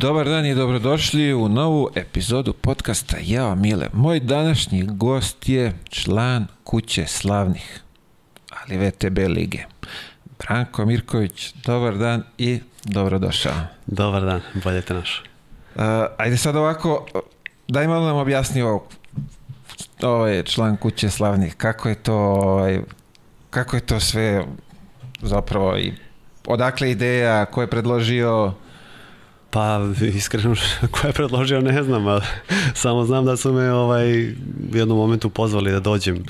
[0.00, 3.86] Dobar dan i dobrodošli u novu epizodu podcasta Jao Mile.
[3.92, 7.80] Moj današnji gost je član kuće slavnih,
[8.50, 9.64] ali VTB lige.
[10.38, 13.52] Branko Mirković, dobar dan i dobrodošao.
[13.86, 15.22] Dobar dan, bolje te naš.
[15.74, 15.82] Uh,
[16.18, 17.06] ajde sad ovako,
[17.68, 18.88] daj malo nam objasni ovo,
[20.02, 22.80] ovo je član kuće slavnih, kako je to, ovaj,
[23.50, 24.44] kako je to sve
[25.22, 25.92] zapravo i
[26.46, 28.54] odakle ideja, ko je predložio,
[29.50, 29.80] Pa
[30.14, 30.54] iskreno
[30.92, 32.22] ko je predložio ne znam, ali
[32.74, 34.28] samo znam da su me ovaj,
[34.72, 36.24] u jednom momentu pozvali da dođem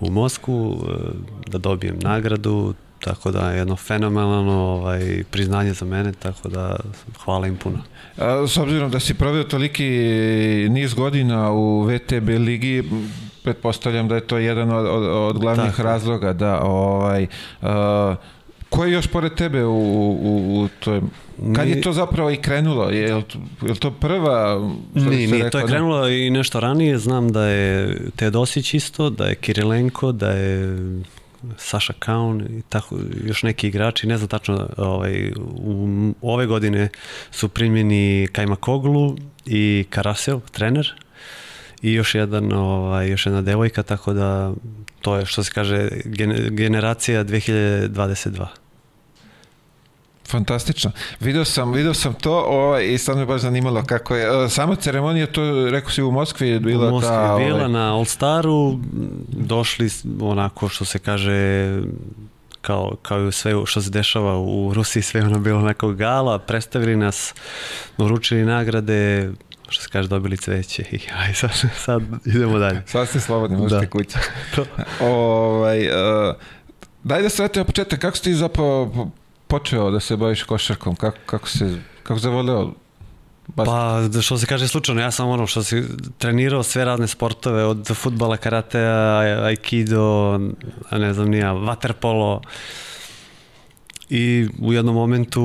[0.00, 6.12] u Moskvu, eh, da dobijem nagradu, tako da je jedno fenomenalno ovaj, priznanje za mene,
[6.12, 6.76] tako da
[7.24, 7.78] hvala im puno.
[8.18, 9.88] A, S obzirom da si proveo toliki
[10.70, 12.90] niz godina u VTB ligi,
[13.44, 15.82] pretpostavljam da je to jedan od, od, od glavnih Tako.
[15.82, 17.26] razloga da ovaj
[17.62, 18.14] a,
[18.68, 19.78] ko je još pored tebe u,
[20.22, 21.00] u, u toj
[21.56, 22.90] kad je to zapravo i krenulo?
[22.90, 26.60] Je li to, je li to prva Nije, nije, to je da- krenulo i nešto
[26.60, 30.78] ranije, znam da je Teodosić isto, da je Kirilenko, da je
[31.56, 35.88] Saša Kaun i tako još neki igrači, ne znam tačno, ovaj, u,
[36.22, 36.88] ove godine
[37.30, 39.16] su primljeni Kajma Koglu
[39.46, 40.92] i Karasev, trener
[41.82, 44.52] i još jedan ovaj još jedna devojka tako da
[45.00, 48.46] to je što se kaže gen- generacija 2022.
[50.28, 50.90] Fantastično.
[51.20, 54.44] Video sam, video sam to ovaj, i sad me baš zanimalo kako je.
[54.44, 57.22] e, Sama ceremonija, to rekao si u Moskvi je bila U Moskvi ta...
[57.32, 58.78] je bila ovaj, na All Staru,
[59.28, 61.70] došli onako što se kaže
[62.60, 66.96] kao, kao i sve što se dešava u Rusiji, sve ono bilo onako gala, predstavili
[66.96, 67.34] nas,
[67.98, 69.30] uručili nagrade,
[69.68, 72.82] što se kaže, dobili cveće i aj sad, sad idemo dalje.
[72.86, 73.90] Sad ste slobodni, možete Da.
[73.90, 74.16] kući.
[75.00, 76.34] Ovaj, uh,
[77.04, 79.10] daj da se vratimo na početak, kako si ti zapravo
[79.48, 80.96] počeo da se baviš košarkom?
[80.96, 82.72] Kako, kako se, kako zavoleo?
[83.46, 83.66] Bas...
[83.66, 85.84] Pa, da što se kaže slučajno, ja sam ono što se
[86.18, 90.38] trenirao sve razne sportove, od futbala, karatea, aikido,
[90.92, 92.42] ne znam nija, vaterpolo.
[94.10, 95.42] I u jednom momentu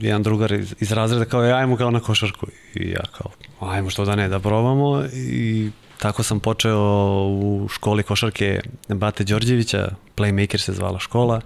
[0.00, 2.46] jedan drugar iz, iz razreda kao, "E, ajmo kao na košarku.
[2.74, 3.30] I ja kao,
[3.70, 5.04] ajmo što da ne, da probamo.
[5.14, 6.80] I tako sam počeo
[7.28, 11.40] u školi košarke Bate Đorđevića, Playmaker se zvala škola,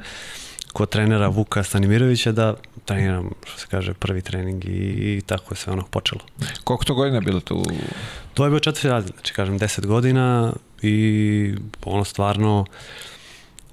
[0.72, 2.54] kod trenera Vuka Stanimirovića da
[2.84, 6.20] treniram, što se kaže, prvi trening i, i tako je sve ono počelo.
[6.64, 7.62] Koliko to godina bilo tu?
[8.34, 11.54] To je bio četvrti razred, znači kažem 10 godina i
[11.84, 12.66] ono stvarno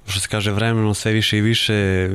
[0.08, 2.10] što se kaže vremenom sve više i više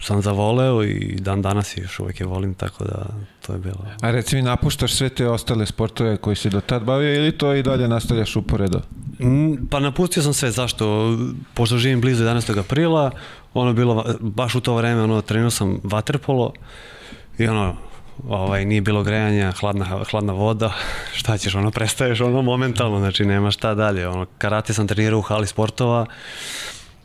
[0.00, 3.06] sam zavoleo i dan danas još uvijek je volim, tako da
[3.46, 3.86] to je bilo.
[4.00, 7.54] A reci mi, napuštaš sve te ostale sportove koji si do tad bavio ili to
[7.54, 8.80] i dalje nastavljaš uporedo?
[9.20, 11.16] Mm, Pa napustio sam sve, zašto?
[11.54, 12.58] Pošto živim blizu 11.
[12.58, 13.10] aprila,
[13.54, 16.52] ono bilo, baš u to vreme, ono, trenirao sam vaterpolo
[17.38, 17.76] i ono,
[18.28, 20.72] ovaj, nije bilo grejanja, hladna, hladna voda,
[21.18, 25.22] šta ćeš, ono, prestaješ, ono, momentalno, znači, nema šta dalje, ono, karate sam trenirao u
[25.22, 26.06] hali sportova,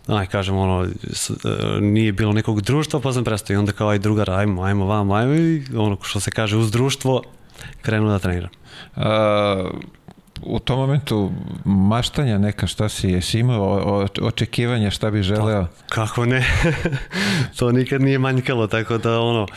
[0.07, 0.89] aj kažem ono e,
[1.81, 5.13] nije bilo nekog društva pa sam prestao i onda kao aj drugar ajmo ajmo vamo
[5.13, 7.23] ajmo i ono što se kaže uz društvo
[7.81, 8.49] krenuo da treniram.
[8.95, 9.69] A,
[10.41, 11.31] u tom momentu
[11.66, 15.67] maštanja neka šta si, jesi imao očekivanja šta bi želeo?
[15.89, 16.45] Kako ne?
[17.57, 19.47] to nikad nije manjkalo, tako da ono,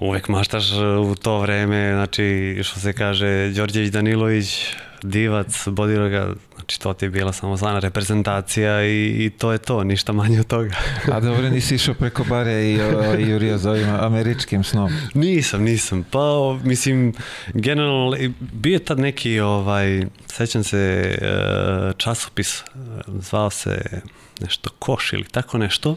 [0.00, 0.72] uvek maštaš
[1.10, 6.34] u to vreme, znači što se kaže Đorđević Danilović, divac, bodiroga,
[6.66, 10.40] znači to ti je bila samo sana reprezentacija i, i to je to, ništa manje
[10.40, 10.74] od toga.
[11.12, 14.92] A dobro, nisi išao preko bare i, o, i jurio za ovim američkim snom.
[15.14, 17.14] nisam, nisam, pa o, mislim,
[17.54, 20.78] generalno, bio je tad neki, ovaj, sećam se,
[21.22, 22.64] e, časopis, e,
[23.06, 24.00] zvao se
[24.40, 25.96] nešto Koš ili tako nešto,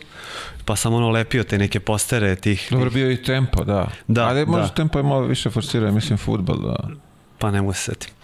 [0.65, 3.87] pa sam ono lepio te neke postere tih, Dobro, bio i tempo, da.
[4.07, 4.73] Da, Ali možda da.
[4.73, 6.89] tempo je malo više forsirao, mislim, futbol, da.
[7.37, 8.18] pa ne mogu se setim.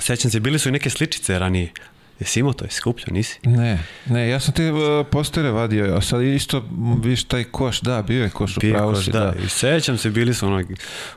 [0.00, 1.72] Sećam se, bili su i neke sličice ranije.
[2.20, 3.38] Jesi imao to, jesi skupljao, nisi?
[3.44, 7.80] Ne, ne, ja sam te uh, postere vadio, a sad isto m, vidiš taj koš,
[7.80, 9.20] da, bio je koš, Bio upravo koš, si, da.
[9.20, 9.32] da.
[9.44, 10.62] I sećam se, bili su ono,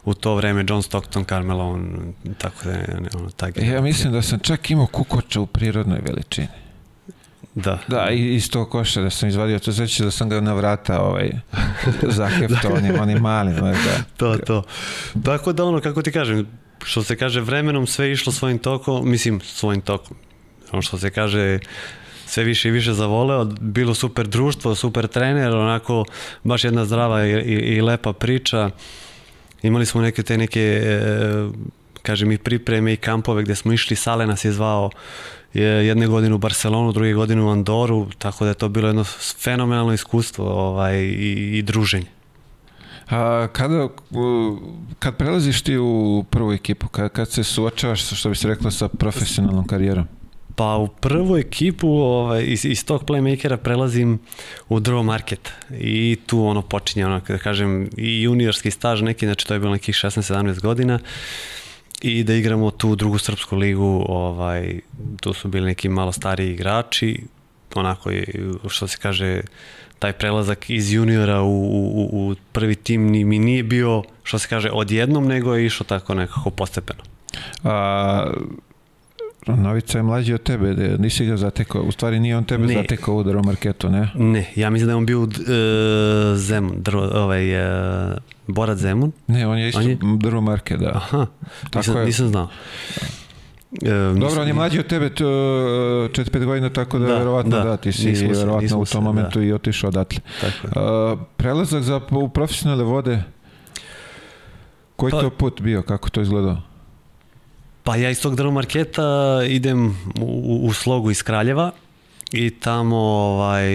[0.06, 4.22] u to vreme John Stockton, Carmelo, on, tako da, ne, ono, taj Ja mislim da
[4.22, 6.48] sam čak imao kukoča u prirodnoj veličini.
[7.56, 7.80] Da.
[7.88, 11.02] Da, i iz tog koša da sam izvadio, to znači da sam ga na vrata
[11.02, 11.32] ovaj,
[12.18, 14.04] zaheftao onim, onim malim, da.
[14.18, 14.64] To, to.
[15.24, 16.48] Tako da ono, kako ti kažem,
[16.86, 20.18] što se kaže, vremenom sve išlo svojim tokom, mislim, svojim tokom.
[20.72, 21.60] Ono što se kaže,
[22.26, 26.06] sve više i više zavoleo, bilo super društvo, super trener, onako
[26.44, 28.70] baš jedna zdrava i, i, i lepa priča.
[29.62, 31.02] Imali smo neke te neke, e,
[32.02, 34.90] kažem i pripreme i kampove gde smo išli, Sale nas je zvao
[35.54, 39.04] je jedne godine u Barcelonu, druge godine u Andoru, tako da je to bilo jedno
[39.40, 42.19] fenomenalno iskustvo ovaj, i, i druženje.
[43.10, 44.58] A kada, u-
[45.00, 48.88] kad prelaziš ti u prvu ekipu, kad, kad se suočavaš, što bi se reklo, sa
[48.88, 50.08] profesionalnom karijerom?
[50.56, 54.20] Pa u prvu ekipu ovaj, iz, iz tog playmakera prelazim
[54.70, 59.48] u drvo market i tu ono počinje ono, da kažem, i juniorski staž neki, znači
[59.48, 61.00] to je bilo nekih 16-17 godina
[62.02, 64.80] i da igramo tu drugu srpsku ligu, ovaj,
[65.22, 67.24] tu su bili neki malo stariji igrači,
[67.76, 68.26] onako je,
[68.68, 69.42] što se kaže,
[70.00, 74.48] taj prelazak iz juniora u, u, u prvi tim ni, mi nije bio, što se
[74.48, 77.00] kaže, odjednom, nego je išao tako nekako postepeno.
[77.64, 78.32] A,
[79.48, 82.74] Novica je mlađi od tebe, da nisi ga zatekao, u stvari nije on tebe Ne.
[82.74, 84.10] zatekao u marketu, ne?
[84.16, 85.30] Ne, ja mislim da je on bio uh,
[86.36, 88.14] Zemun, drvo, ovaj, uh,
[88.48, 89.12] Borat Zemun.
[89.28, 90.92] Ne, on je isto On je- drvo market, da.
[90.96, 91.26] Aha,
[91.76, 92.06] nisam, je.
[92.06, 92.50] nisam znao.
[93.72, 93.90] E,
[94.20, 97.78] Dobro, on je mlađi od tebe to, 4-5 godina, tako da, Da, verovatno da, da,
[97.78, 99.46] ti si nismo verovatno nismo u tom momentu da.
[99.46, 100.20] i otišao odatle.
[100.42, 100.72] Tako je.
[100.76, 103.24] A, prelazak za, u profesionalne vode,
[104.96, 106.58] koji Pa- to put bio, kako to izgledao?
[107.84, 109.04] Pa ja iz tog drvo marketa
[109.48, 111.72] idem u, u slogu iz Kraljeva
[112.32, 113.68] i tamo, ovaj,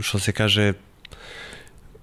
[0.00, 0.72] što se kaže,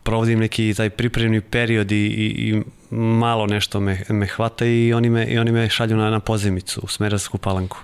[0.04, 2.64] provodim neki taj pripremni period i, i, i
[2.96, 6.80] malo nešto me, me hvata i oni me, i oni me šalju na, na pozemicu
[6.84, 7.78] u Smerarsku palanku.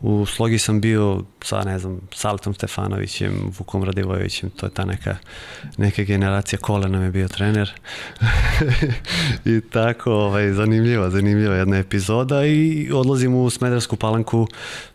[0.00, 5.16] U slogi sam bio sa, ne znam, Saletom Stefanovićem, Vukom Radivojevićem, to je ta neka,
[5.76, 7.72] neka generacija, Kole nam je bio trener.
[9.44, 14.46] I tako, ovaj, zanimljiva, zanimljiva jedna epizoda i odlazim u Smedersku palanku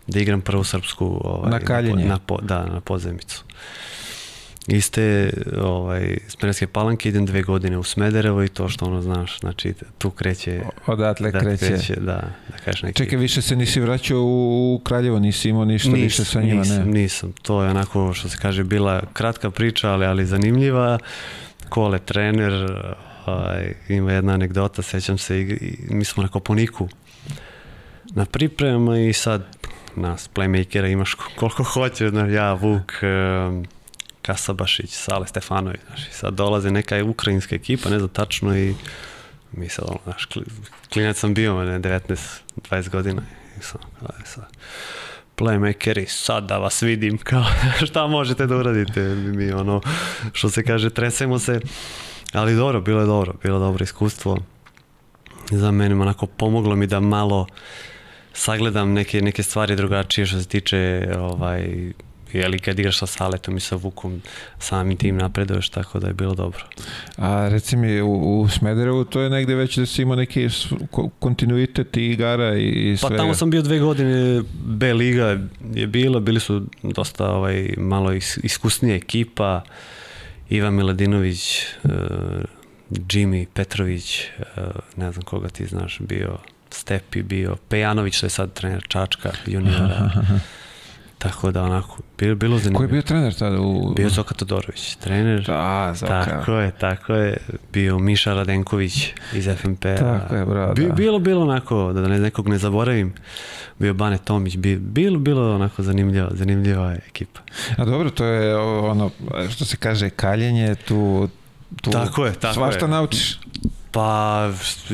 [0.08, 2.06] da igram prvu srpsku ovaj, Na kaljenje.
[2.06, 3.44] Na, po, da, na pozemicu.
[4.72, 5.30] Iste
[5.62, 10.12] ovaj, Smederske palanke idem dve godine u Smederevo i to što ono znaš, znači tu
[10.12, 11.68] kreće, Odatle da, kreće.
[11.68, 12.98] kreće da, da kažeš neki...
[12.98, 16.86] Čekaj, više se nisi vraćao u Kraljevo, nisi imao ništa više sa njima, nisam, ne?
[16.86, 17.34] nisam.
[17.42, 21.00] To je onako što se kaže bila kratka priča, ali, ali zanimljiva.
[21.70, 22.86] Kole trener,
[23.26, 26.90] ovaj, ima jedna anegdota, sećam se, i, i, mi smo na Koponiku
[28.16, 29.44] na pripremama i sad
[29.96, 33.64] nas playmakera imaš koliko hoće, znaš, ja, Vuk, em,
[34.22, 38.76] Kasabašić, Sale Stefanović, znaš, sad dolaze neka ukrajinska ekipa, ne znam tačno i
[39.52, 40.46] mi sad, ono, znaš, kli-
[40.94, 43.22] klinac sam bio, ne, 19-20 godina
[43.60, 44.46] i sam, aj, sad,
[45.38, 47.46] playmakeri, sad da vas vidim, kao,
[47.86, 49.82] šta možete da uradite, mi ono,
[50.34, 51.60] što se kaže, tresemo se,
[52.34, 54.38] ali dobro, bilo je dobro, bilo je dobro iskustvo,
[55.52, 57.48] za mene onako pomoglo mi da malo
[58.34, 61.92] sagledam neke, neke stvari drugačije što se tiče ovaj,
[62.34, 64.22] jeli kad igraš sa Saletom i sa Vukom
[64.60, 66.64] samim tim napreduješ, tako da je bilo dobro.
[67.18, 70.48] A reci mi, u, u Smederevu to je negde već da si imao neki
[71.20, 73.18] kontinuitet i igara i, i Pa svega.
[73.18, 75.40] tamo sam bio dve godine, B liga
[75.74, 79.62] je bila, bili su dosta ovaj, malo is, iskusnija ekipa,
[80.50, 81.92] Ivan Miladinović, uh,
[82.90, 84.64] Jimmy Petrović, uh,
[84.96, 86.38] ne znam koga ti znaš, bio
[86.70, 90.12] Stepi, bio Pejanović, što je sad trener Čačka, juniora.
[91.20, 92.78] Tako da onako, bilo, bilo zanimljivo.
[92.78, 93.62] Ko je bio trener tada?
[93.62, 93.94] U...
[93.96, 95.44] Bio Zoka Todorović, trener.
[95.44, 96.26] Da, Zoka.
[96.26, 97.38] Tako je, tako je.
[97.74, 99.96] Bio Miša Radenković iz FNP-a.
[99.96, 100.94] Tako je, bravo, Bi, da.
[100.94, 103.14] Bilo, bilo onako, da ne, nekog ne zaboravim,
[103.80, 107.40] bio Bane Tomić, bi, bilo, bilo onako zanimljiva, zanimljiva ekipa.
[107.78, 109.12] A dobro, to je ono,
[109.50, 111.30] što se kaže, kaljenje, tu,
[111.82, 112.92] tu Tako je, tako svašta je.
[112.92, 113.40] naučiš.
[113.92, 114.50] Pa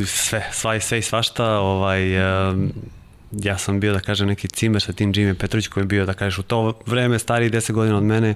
[0.06, 2.18] sve, sva i sve i svašta, ovaj,
[2.50, 2.72] um,
[3.44, 6.14] ja sam bio da kažem neki cimer sa tim Jimmy Petrović koji je bio da
[6.14, 8.36] kažeš u to vreme stariji 10 godina od mene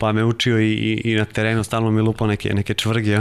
[0.00, 3.18] pa me učio i, i, i na terenu stalno mi lupao neke, neke čvrge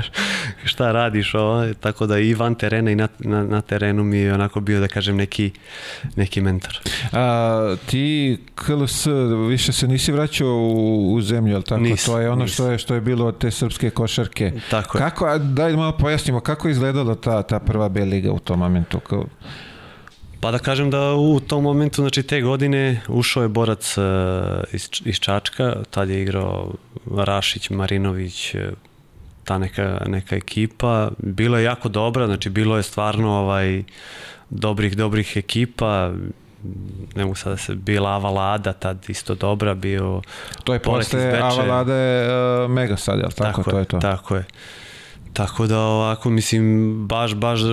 [0.64, 4.34] šta radiš ovo, tako da i van terena i na, na, na terenu mi je
[4.34, 5.50] onako bio da kažem neki,
[6.16, 6.80] neki mentor.
[7.12, 9.06] A, ti KLS
[9.48, 11.80] više se nisi vraćao u, u zemlju, jel tako?
[11.80, 12.54] Nisam, to je ono nisam.
[12.54, 14.52] što je što je bilo od te srpske košarke.
[14.70, 15.02] Tako je.
[15.02, 19.00] Kako, daj malo pojasnimo, kako je izgledala ta, ta prva B liga u tom momentu?
[19.00, 19.24] Kao,
[20.46, 24.04] Pa da kažem da u tom momentu, znači te godine, ušao je borac uh,
[24.72, 26.72] iz, iz Čačka, tad je igrao
[27.16, 28.70] Rašić, Marinović, eh,
[29.44, 31.10] ta neka, neka ekipa.
[31.18, 33.82] Bila je jako dobra, znači bilo je stvarno ovaj,
[34.50, 36.12] dobrih, dobrih ekipa,
[37.14, 40.22] ne mogu sada se, bila Avalada, tad isto dobra, bio
[40.64, 41.40] to je posle.
[41.42, 43.62] Avalade uh, Mega sad, jel tako?
[43.62, 43.98] to je to.
[43.98, 44.44] Tako je.
[45.36, 46.66] Tako da ovako mislim
[46.98, 47.64] baš baš e,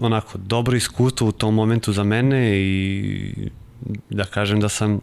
[0.00, 3.34] onako dobro iskustvo u tom momentu za mene i
[4.10, 5.00] da kažem da sam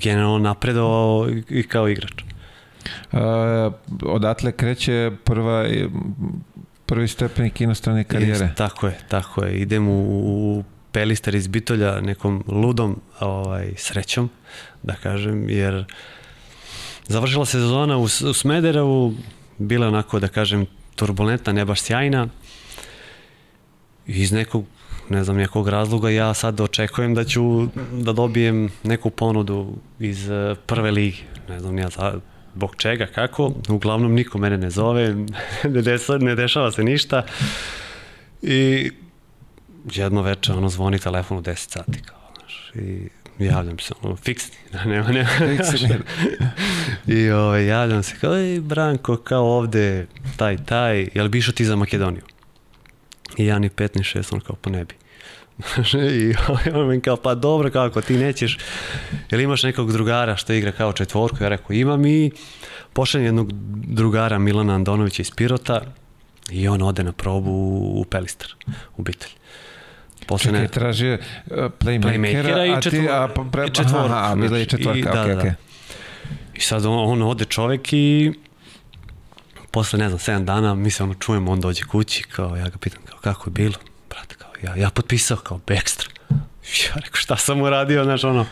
[0.00, 2.12] generalno napredovao i- kao igrač.
[3.12, 3.18] Uh,
[4.02, 5.64] odatle kreće prva,
[6.86, 8.44] prvi stepenik inostrane karijere.
[8.44, 9.58] Jest, tako je, tako je.
[9.58, 14.30] Idem u, u Pelister iz Bitolja nekom ludom ovaj, srećom,
[14.82, 15.84] da kažem, jer
[17.06, 19.14] završila se sezona u, u Smederevu,
[19.66, 20.66] bila onako, da kažem,
[20.96, 22.28] turbulentna, ne baš sjajna.
[24.06, 24.64] Iz nekog,
[25.08, 30.54] ne znam, nekog razloga ja sad očekujem da ću da dobijem neku ponudu iz eh,
[30.66, 31.22] prve ligi.
[31.48, 32.20] Ne znam, ja za,
[32.54, 33.52] zbog čega, kako.
[33.68, 35.14] Uglavnom niko mene ne zove,
[35.74, 37.22] ne, desa, ne dešava se ništa.
[38.42, 38.90] I
[39.84, 43.08] jedno veče ono zvoni telefon u 10 sati kao, znaš, i
[43.38, 45.28] javljam se, ono, fiksni, nema, nema.
[45.56, 45.88] Fiksni.
[47.06, 51.64] I ovaj, javljam se, kao, ej, Branko, kao ovde, taj, taj, jel bi išao ti
[51.64, 52.22] za Makedoniju?
[53.36, 54.94] I ja ni pet, ni šest, on kao, pa ne bi.
[56.20, 56.34] I
[56.74, 58.58] on mi kao, pa dobro, kako ti nećeš,
[59.30, 61.42] jel imaš nekog drugara što igra kao četvorku?
[61.42, 62.30] Ja rekao, imam i
[62.92, 63.52] pošaljem jednog
[63.86, 65.80] drugara Milana Andonovića iz Pirota
[66.50, 67.50] i on ode na probu
[67.94, 68.48] u Pelistar,
[68.96, 69.30] u Bitelj.
[70.26, 74.22] Posle Čekaj, ne- tražio uh, playmakera, Playmakera i a ti, četvor- a pre, i aha,
[74.22, 75.38] a bila je znači, četvorka, i- da, okej, da.
[75.38, 75.52] okej.
[76.54, 78.32] I sad on, on ode čovek i
[79.70, 82.78] posle, ne znam, 7 dana, mi se ono čujemo, on dođe kući, kao, ja ga
[82.78, 83.74] pitam, kao, kako je bilo?
[84.10, 86.08] Brate, kao, ja, ja potpisao kao Bekstra.
[86.84, 88.46] Ja rekao, šta sam uradio, znaš, ono,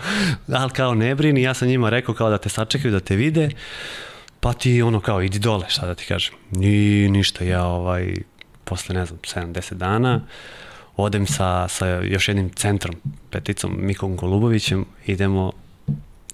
[0.52, 3.50] ali kao ne brini, ja sam njima rekao kao da te sačekaju, da te vide,
[4.40, 6.34] pa ti ono kao, idi dole, šta da ti kažem.
[6.50, 6.68] Ni,
[7.08, 8.14] ništa, ja ovaj,
[8.64, 10.20] posle, ne znam, 7-10 dana,
[11.02, 12.94] odem sa, sa još jednim centrom,
[13.30, 15.52] peticom Mikom Golubovićem, idemo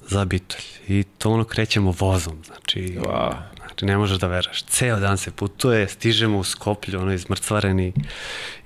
[0.08, 0.64] za Bitolj.
[0.88, 3.32] I to ono krećemo vozom, znači, Wow.
[3.66, 4.64] znači ne možeš da veraš.
[4.64, 7.92] Ceo dan se putuje, stižemo u Skoplju, ono izmrcvareni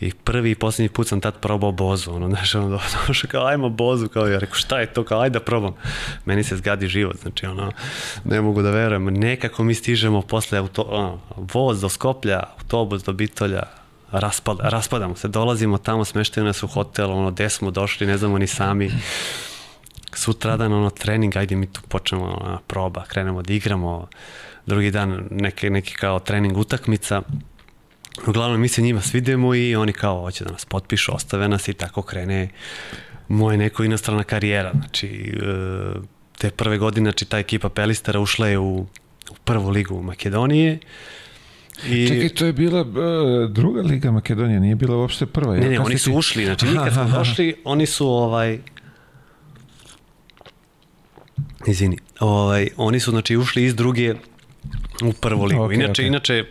[0.01, 3.69] i prvi i posljednji put sam tad probao bozu, ono, znaš, ono, došao kao, ajmo
[3.69, 5.75] bozu, kao, ja rekao, šta je to, kao, ajde da probam.
[6.25, 7.73] Meni se zgadi život, znači, ono,
[8.25, 9.05] ne mogu da verujem.
[9.05, 13.63] Nekako mi stižemo posle auto, ono, voz do Skoplja, autobus do Bitolja,
[14.13, 18.39] raspada, raspadamo se, dolazimo tamo, smeštaju nas u hotel, ono, gde smo došli, ne znamo
[18.39, 18.91] ni sami.
[20.15, 24.09] Sutradan ono trening, ajde mi tu počnemo ona, proba, krenemo da igramo,
[24.67, 27.23] drugi dan neke, neki kao trening utakmica,
[28.27, 31.73] uglavnom mi se njima svidemo i oni kao hoće da nas potpišu, ostave nas i
[31.73, 32.49] tako krene
[33.29, 36.01] moja neko inostrana karijera, znači e,
[36.39, 38.87] te prve godine, znači ta ekipa Pelistera ušla je u,
[39.31, 40.79] u prvu ligu Makedonije
[41.89, 45.57] i Čekaj, to je bila uh, druga liga Makedonije, nije bila uopšte prva.
[45.57, 48.59] Ne, ne, oni su ti- ušli, znači mi kad smo došli, oni su ovaj
[51.67, 54.15] Izvini, ovaj, oni su znači ušli iz druge
[55.03, 55.63] u prvu ligu.
[55.63, 56.07] Okej, inače, okej.
[56.07, 56.45] inače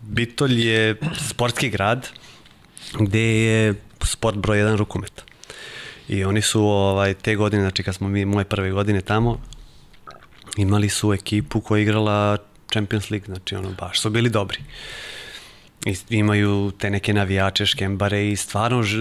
[0.00, 0.96] Bitolj je
[1.28, 2.08] sportski grad
[3.00, 5.24] gde je sport broj jedan rukomet.
[6.08, 9.38] I oni su ovaj, te godine, znači kad smo mi moje prve godine tamo,
[10.56, 12.38] imali su ekipu koja je igrala
[12.74, 14.58] Champions League, znači ono baš su bili dobri.
[15.86, 18.98] I imaju te neke navijače, škembare i stvarno ž,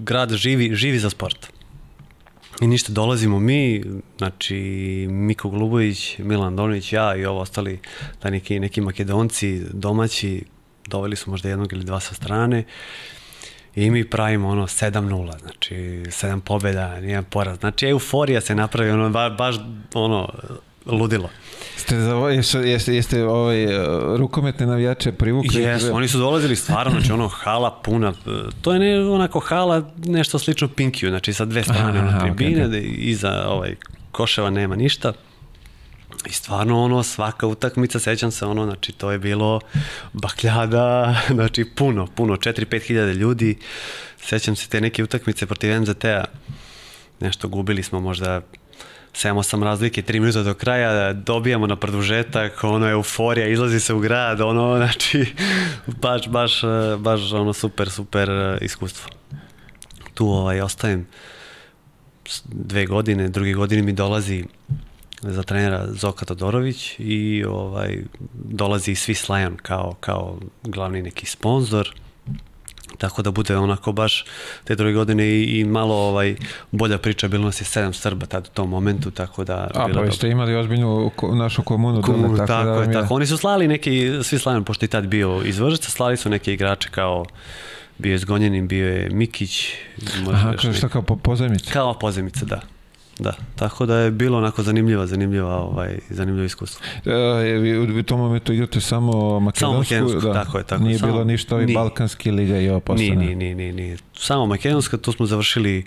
[0.00, 1.46] grad živi, živi za sport.
[2.60, 3.84] I ništa, dolazimo mi,
[4.18, 4.56] znači
[5.10, 7.80] Miko Glubović, Milan Donović, ja i ovo ostali,
[8.22, 10.44] da neki, neki makedonci, domaći,
[10.86, 12.64] doveli su možda jednog ili dva sa strane
[13.74, 17.58] i mi pravimo ono 7-0, znači 7 pobjeda, nijedan poraz.
[17.58, 19.56] Znači euforija se napravi, ono ba, baš
[19.94, 20.28] ono
[20.86, 21.28] ludilo.
[21.76, 25.62] Ste, za, jeste, jeste, jeste ovaj, uh, rukometne navijače privukli?
[25.62, 28.30] Jesu, oni su dolazili stvarno, znači ono hala puna, e,
[28.62, 32.66] to je ne, onako hala nešto slično Pinkiju, znači sa dve strane Aha, aha, tribine,
[32.66, 33.74] okej, da iza ovaj,
[34.12, 35.12] koševa nema ništa.
[36.26, 39.60] I stvarno ono, svaka utakmica, sećam se ono, znači to je bilo
[40.12, 43.58] bakljada, znači puno, puno, 4-5 hiljade ljudi.
[44.20, 46.24] Sećam se te neke utakmice protiv MZT-a,
[47.20, 48.40] nešto gubili smo možda
[49.16, 54.40] 7-8 razlike, 3 minuta do kraja, dobijamo na produžetak, ono euforija, izlazi se u grad,
[54.40, 55.34] ono, znači,
[55.86, 56.62] baš, baš,
[56.98, 59.10] baš ono super, super eh, iskustvo.
[60.14, 61.06] Tu ovaj, ostajem
[62.44, 64.44] dve godine, druge godine mi dolazi
[65.22, 67.98] za trenera Zoka Todorović i ovaj
[68.34, 71.94] dolazi i Swiss Lion kao, kao glavni neki sponsor
[72.98, 74.24] tako da bude onako baš
[74.64, 76.36] te druge godine i, i malo ovaj
[76.70, 80.00] bolja priča, bilo nas je sedam Srba tad u tom momentu, tako da A, pa
[80.00, 82.02] vi ste imali ozbiljnu našu komunu.
[82.02, 83.14] Ku, dole, tako, da tako vam je, tako.
[83.14, 86.88] Oni su slali neki, svi slavni, pošto je tad bio izvožac, slali su neke igrače
[86.90, 87.24] kao
[87.98, 89.72] bio je Zgonjanin, bio je Mikić,
[90.32, 91.72] Aha, kao šta kao po, pozajmice?
[91.72, 92.60] kao pozemice, da.
[93.18, 96.86] Da, tako da je bilo onako zanimljiva, zanimljiva, ovaj, zanimljivo iskustvo.
[97.04, 100.32] E, u, tom momentu igrate samo makedonsku, makedonsku, da.
[100.34, 100.82] tako je, tako.
[100.84, 101.74] Nije Samo- bilo ništa ovi nije.
[101.74, 103.16] balkanski liga i ovo postane.
[103.16, 103.96] nije, nije, nije, nije.
[104.14, 105.86] Samo makedonska, tu smo završili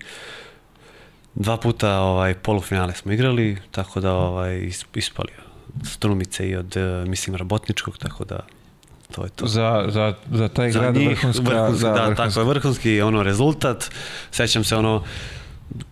[1.35, 5.29] dva puta ovaj polufinale smo igrali, tako da ovaj is- ispali
[5.83, 8.39] strumice i od eh, mislim rabotničkog, tako da
[9.11, 9.47] to je to.
[9.47, 12.23] Za, za, za taj Za grad njih vrhunska, vrhunski, da, da, vrhunska.
[12.25, 13.91] tako je vrhunski ono rezultat.
[14.31, 15.03] Sećam se ono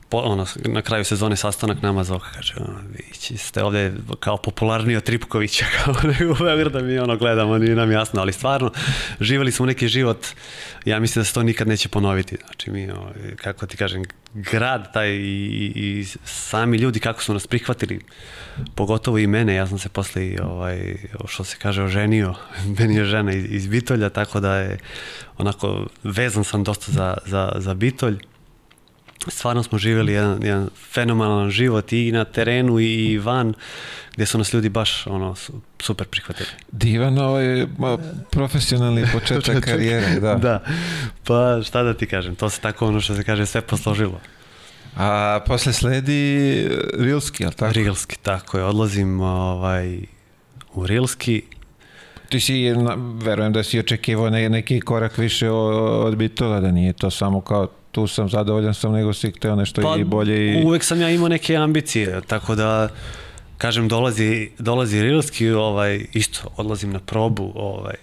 [0.10, 4.98] po, ono, na kraju sezone sastanak nama Zoka kaže, ono, vi ste ovde kao popularniji
[4.98, 5.94] od Tripkovića, kao
[6.32, 8.72] u Beograda mi ono gledamo, nije nam jasno, ali stvarno,
[9.20, 10.26] živali smo neki život,
[10.86, 14.04] ja mislim da se to nikad neće ponoviti, znači mi, ono, kako ti kažem,
[14.34, 18.00] grad taj i, i sami ljudi kako su nas prihvatili,
[18.76, 20.96] pogotovo i mene, ja sam se posle, ovaj,
[21.28, 22.36] što se kaže, oženio,
[22.80, 24.78] meni je žena iz, iz Bitolja, tako da je
[25.38, 28.20] onako vezan sam dosta za, za, za Bitolj,
[29.28, 33.54] stvarno smo živjeli jedan, jedan fenomenalan život i na terenu i van
[34.14, 35.36] gdje su nas ljudi baš ono
[35.80, 36.50] super prihvatili.
[36.72, 37.68] Divan ovaj
[38.32, 40.36] profesionalni početak karijere, da.
[40.36, 40.64] da.
[41.24, 44.20] Pa šta da ti kažem, to se tako ono što se kaže sve posložilo.
[44.96, 47.74] A posle sledi Rilski, je li tako?
[47.74, 48.64] Rilski, tako je.
[48.64, 50.00] Odlazim ovaj,
[50.74, 51.44] u Rilski.
[52.30, 52.74] Ti si,
[53.24, 58.08] verujem da si očekivao neki korak više od Bitola, da nije to samo kao tu
[58.08, 60.54] sam zadovoljan sam, nego si hteo nešto pa, i bolje.
[60.54, 60.64] I...
[60.66, 62.90] Uvek sam ja imao neke ambicije, tako da
[63.58, 67.96] kažem dolazi, dolazi Rilski, ovaj, isto odlazim na probu, ovaj,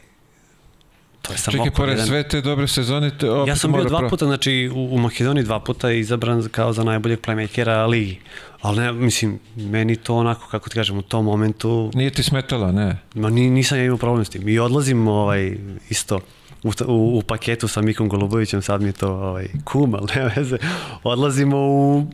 [1.23, 2.07] To je samo Čekaj, pored jedan...
[2.07, 3.11] sve te dobre sezone...
[3.19, 4.09] Te opet ja sam bio dva pro...
[4.09, 8.19] puta, znači u, u Makedoniji dva puta izabran kao za najboljeg playmakera ligi.
[8.61, 11.91] Ali ne, mislim, meni to onako, kako ti kažem, u tom momentu...
[11.95, 12.99] Nije ti smetalo, ne?
[13.15, 14.49] Ma nisam ja imao problem s tim.
[14.49, 15.57] I odlazim ovaj,
[15.89, 16.21] isto
[16.65, 20.31] u, u, u paketu sa Mikom Golubovićem, sad mi je to ovaj, kum, ali nema
[20.37, 20.59] veze.
[21.03, 22.07] Odlazimo u,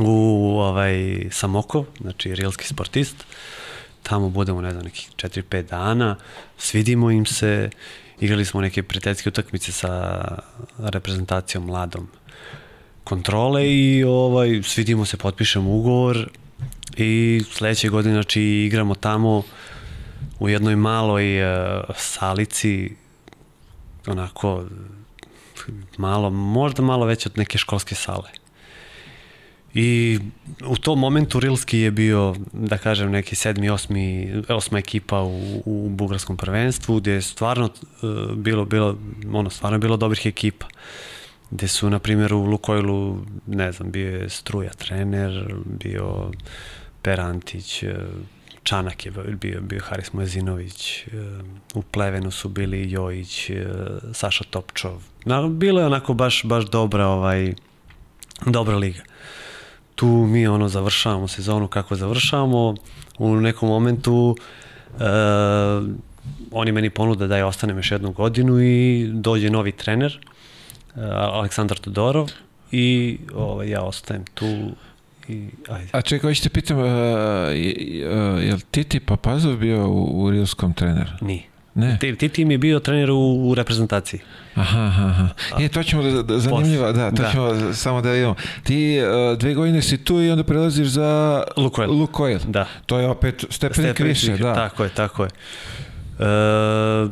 [0.00, 3.16] u ovaj, Samokov, znači rilski sportist.
[4.02, 6.16] Tamo budemo, ne znam, nekih 4-5 dana,
[6.58, 7.70] svidimo im se,
[8.20, 10.22] igrali smo neke prijateljske utakmice sa
[10.78, 12.08] reprezentacijom mladom
[13.04, 16.30] kontrole i ovaj, svidimo se, potpišemo ugovor
[16.96, 19.42] i sledeće godine znači, igramo tamo
[20.38, 22.90] u jednoj maloj uh, salici
[24.06, 24.64] onako
[25.96, 28.30] malo, možda malo veće od neke školske sale.
[29.74, 30.18] I
[30.66, 35.88] u tom momentu Rilski je bio, da kažem, neki sedmi, osmi, osma ekipa u, u
[35.88, 37.64] bugarskom prvenstvu, gde je stvarno
[38.02, 38.98] uh, bilo, bilo,
[39.32, 40.66] ono, stvarno bilo dobrih ekipa.
[41.50, 46.30] Gde su, na primjer, u Lukojlu, ne znam, bio je Struja trener, bio
[47.02, 47.90] Perantić, uh,
[48.70, 51.06] Čanak je bio, bio Haris Mojezinović, e,
[51.74, 53.66] u Plevenu su bili Jojić, e,
[54.12, 55.02] Saša Topčov.
[55.50, 57.54] Bilo je onako baš, baš dobra, ovaj,
[58.46, 59.00] dobra liga.
[59.94, 62.74] Tu mi ono završavamo sezonu kako završavamo.
[63.18, 64.36] U nekom momentu
[64.94, 65.00] uh,
[66.52, 70.18] oni meni ponude da ja ostanem još jednu godinu i dođe novi trener,
[71.10, 72.30] Aleksandar Todorov
[72.72, 74.46] i ovaj, ja ostajem tu
[75.30, 75.88] I, ajde.
[75.92, 76.86] A čekaj, hoćete pitam, uh,
[78.42, 81.10] je li Titi Papazov bio u, u Rilskom treneru?
[81.20, 81.42] Nije.
[81.74, 81.98] Ne.
[82.18, 84.20] Titi mi je bio trener u, u reprezentaciji.
[84.54, 85.28] Aha, aha, aha.
[85.58, 87.30] E, to ćemo da, da zanimljivo, da, to da.
[87.30, 88.34] ćemo samo da vidimo.
[88.62, 89.00] Ti
[89.32, 91.90] uh, dve godine si tu i onda prelaziš za Lukoil.
[91.90, 92.38] Lukoil.
[92.46, 92.66] Da.
[92.86, 94.54] To je opet stepenik Stepen više, da.
[94.54, 95.30] Tako je, tako je.
[96.18, 97.10] Uh,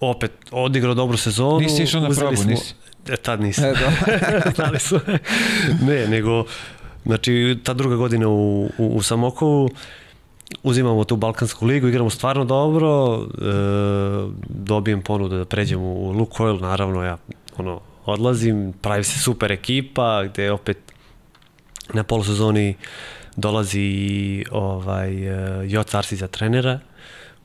[0.00, 1.60] opet odigrao dobru sezonu.
[1.60, 2.74] Nisi išao na probu, smo, nisi?
[3.08, 3.64] E, tad nisam.
[3.64, 3.92] E, da.
[4.56, 5.00] Znali su.
[5.82, 6.44] ne, nego
[7.06, 9.70] Znači, ta druga godina u, u, u Samokovu
[10.62, 13.26] uzimamo tu Balkansku ligu, igramo stvarno dobro, e,
[14.48, 17.16] dobijem ponudu da pređem u Lukoil, naravno ja
[17.58, 20.78] ono, odlazim, pravi se super ekipa, gde opet
[21.94, 22.74] na polusezoni
[23.36, 26.80] dolazi ovaj, e, Joc Arsi trenera,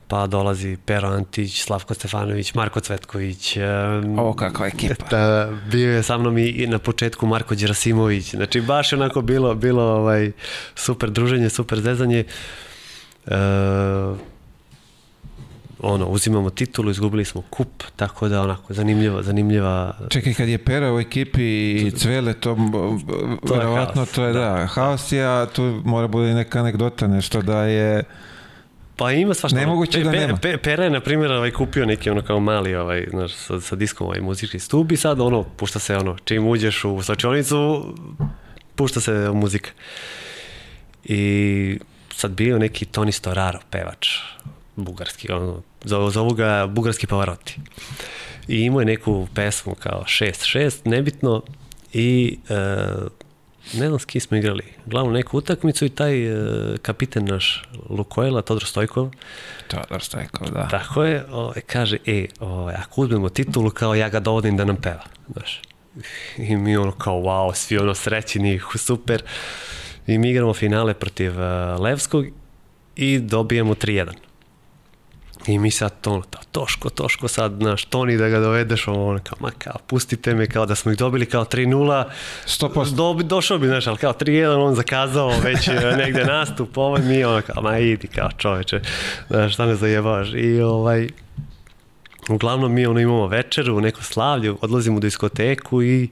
[0.08, 3.56] pa dolazi Pero Antić, Slavko Stefanović, Marko Cvetković.
[3.56, 5.06] Um, o, kakva ekipa.
[5.10, 8.30] Da, bio je sa mnom i na početku Marko Đerasimović.
[8.30, 10.32] Znači, baš je onako bilo, bilo ovaj,
[10.74, 12.24] super druženje, super zezanje.
[13.26, 13.32] Uh,
[15.82, 19.94] ono, uzimamo titulu, izgubili smo kup, tako da onako zanimljiva, zanimljiva...
[20.08, 22.56] Čekaj, kad je Pera u ekipi i Cvele, to,
[23.46, 27.42] to verovatno to je, da, da haos je, a tu mora bude neka anegdota, nešto
[27.42, 28.04] da je
[28.96, 29.58] Pa ima svašta.
[29.58, 30.36] Nemoguće pe, da nema.
[30.36, 33.76] Pe, Pera je, na primjer, ovaj, kupio neki ono kao mali, ovaj, znaš, sa, sa
[33.76, 37.94] diskom ovaj, muzički stup i sad ono, pušta se ono, čim uđeš u slačionicu,
[38.76, 39.70] pušta se muzika.
[41.04, 41.78] I
[42.14, 44.08] sad bio neki Toni Storaro, pevač,
[44.76, 45.62] bugarski, ono,
[46.10, 47.56] zovu ga bugarski Pavarotti.
[48.48, 51.42] I imao je neku pesmu kao 6-6, nebitno,
[51.92, 53.06] i uh,
[53.74, 58.42] ne znam s kim smo igrali, glavno neku utakmicu i taj uh, kapiten naš Lukojla,
[58.42, 59.10] Todor Stojkov.
[59.68, 60.68] Todor Stojkov, da.
[60.68, 64.56] Tako je, o, ovaj, kaže, e, o, ovaj, ako uzmemo titulu, kao ja ga dovodim
[64.56, 65.60] da nam peva, znaš.
[66.36, 69.22] I mi ono kao, wow, svi ono srećeni, super.
[70.06, 72.26] I mi igramo finale protiv uh, Levskog
[72.96, 74.12] i dobijemo 3-1.
[75.46, 79.38] I mi sad to, ono, Toško, Toško sad, znaš, Toni da ga dovedeš, ono, kao,
[79.40, 82.04] ma kao, pustite me, kao da smo ih dobili kao 3-0.
[82.46, 82.94] 100%.
[82.94, 85.72] Do, došao bi, znaš, ali kao 3-1, on zakazao već e,
[86.04, 88.80] negde nastup, ovaj mi, ono, kao, ma idi, kao čoveče,
[89.28, 90.28] znaš, šta me zajebavaš.
[90.34, 91.08] I, ovaj,
[92.28, 96.08] uglavnom mi ono imamo večeru, neko slavlje, odlazimo u diskoteku i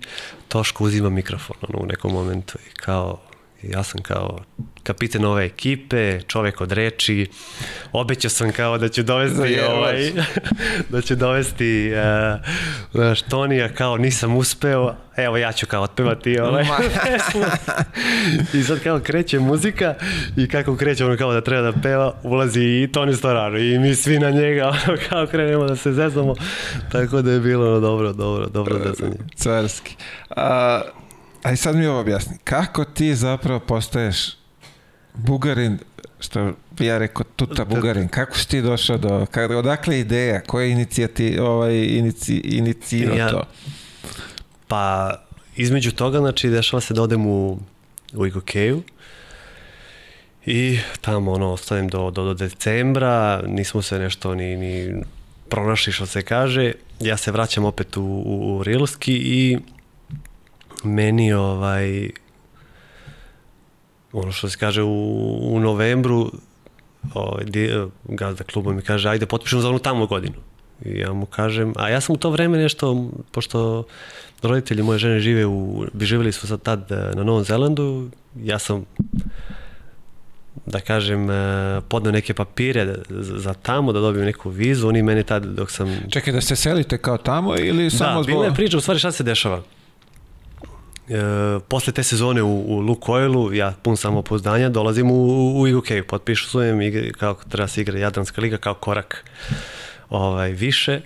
[0.48, 3.20] Toško uzima mikrofon ono, u nekom momentu i kao,
[3.62, 4.40] ja sam kao
[4.82, 7.26] kapiten ove ekipe, čovek od reči,
[7.92, 10.12] obećao sam kao da ću dovesti ovaj,
[10.90, 11.92] da ću dovesti
[12.92, 16.64] uh, Tonija kao nisam uspeo, evo ja ću kao otpevati ovaj.
[18.54, 19.94] I sad kao kreće muzika
[20.36, 23.94] i kako kreće ono kao da treba da peva, ulazi i Toni Storaro i mi
[23.94, 26.34] svi na njega ono kao krenemo da se zezamo,
[26.92, 29.16] tako da je bilo ono dobro, dobro, dobro zezanje.
[29.36, 29.96] Carski.
[30.30, 30.80] A,
[31.42, 34.36] aj sad mi ovo objasni, kako ti zapravo postaješ
[35.14, 35.78] Bugarin,
[36.20, 40.64] što bi ja rekao tuta Bugarin, kako si ti došao do, kako, odakle ideja, koja
[40.64, 43.42] je inicijati, ovaj, inici, inicijio ja, to?
[44.68, 45.14] Pa,
[45.56, 47.58] između toga, znači, dešava se da odem u,
[48.14, 48.82] u Igokeju
[50.46, 55.02] i tamo, ono, ostanem do, do, do decembra, nismo se nešto ni, ni
[55.48, 59.58] pronašli, što se kaže, ja se vraćam opet u, u, u Rilski i
[60.84, 62.10] meni, ovaj,
[64.12, 66.32] ono što se kaže u, u novembru
[67.14, 67.44] ovaj,
[68.04, 70.34] gazda kluba mi kaže ajde potpišemo za onu tamo godinu.
[70.84, 73.84] I ja mu kažem, a ja sam u to vreme nešto, pošto
[74.42, 78.10] roditelji moje žene žive u, bi živjeli su sad tad eh, na Novom Zelandu,
[78.42, 78.84] ja sam
[80.66, 85.44] da kažem, eh, podneo neke papire za tamo, da dobijem neku vizu, oni meni tad
[85.44, 85.96] dok sam...
[86.10, 88.26] Čekaj, da se selite kao tamo ili da, samo zbog...
[88.26, 89.62] Da, bila je priča, u stvari šta se dešava
[91.10, 95.14] e, posle te sezone u, u Lukoilu, ja pun samopouzdanja, dolazim u,
[95.60, 99.24] u UK, potpišu svojem igre, kao treba se igra Jadranska liga kao korak
[100.10, 101.00] ovaj, više.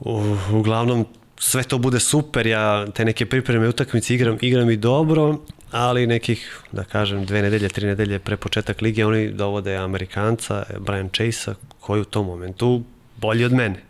[0.00, 1.06] U, uglavnom,
[1.38, 5.38] sve to bude super, ja te neke pripreme utakmice igram, igram i dobro,
[5.70, 11.08] ali nekih, da kažem, dve nedelje, tri nedelje pre početak lige, oni dovode Amerikanca, Brian
[11.08, 12.82] Chase-a, koji u tom momentu
[13.16, 13.82] bolji od mene.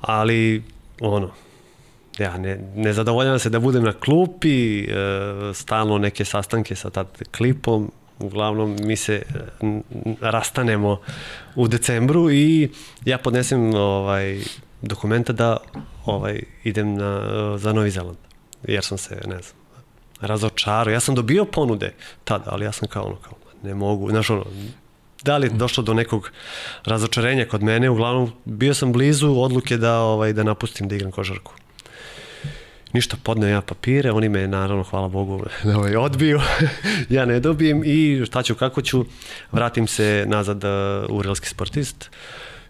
[0.00, 0.62] Ali,
[1.00, 1.30] ono,
[2.18, 4.86] ja ne, ne zadovoljam se da budem na klupi, e,
[5.54, 9.22] stalno neke sastanke sa tad klipom, uglavnom mi se e,
[10.20, 11.00] rastanemo
[11.54, 12.70] u decembru i
[13.04, 14.40] ja podnesem ovaj
[14.82, 15.56] dokumenta da
[16.04, 17.20] ovaj idem na,
[17.58, 18.18] za Novi Zeland,
[18.68, 19.56] jer sam se, ne znam,
[20.20, 20.92] razočarao.
[20.92, 24.44] Ja sam dobio ponude tada, ali ja sam kao ono, kao, ne mogu, znaš ono,
[25.22, 26.30] da li je došlo do nekog
[26.84, 31.54] razočarenja kod mene, uglavnom bio sam blizu odluke da ovaj da napustim da igram košarku
[32.94, 35.44] ništa, podneo ja papire, oni me naravno, hvala Bogu,
[35.76, 36.40] ovaj, odbiju,
[37.16, 39.04] ja ne dobijem i šta ću, kako ću,
[39.52, 42.10] vratim se nazad uh, u realski sportist,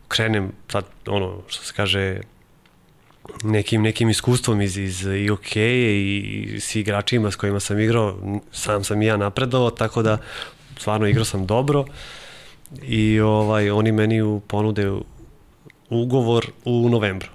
[0.08, 2.20] krenem sad, ono, što se kaže,
[3.44, 8.16] nekim, nekim iskustvom iz, iz i ok i s igračima s kojima sam igrao,
[8.52, 10.18] sam sam i ja napredovao, tako da
[10.78, 11.84] stvarno igrao sam dobro.
[12.82, 14.92] I ovaj, oni meni ponude
[15.90, 17.28] ugovor u novembru.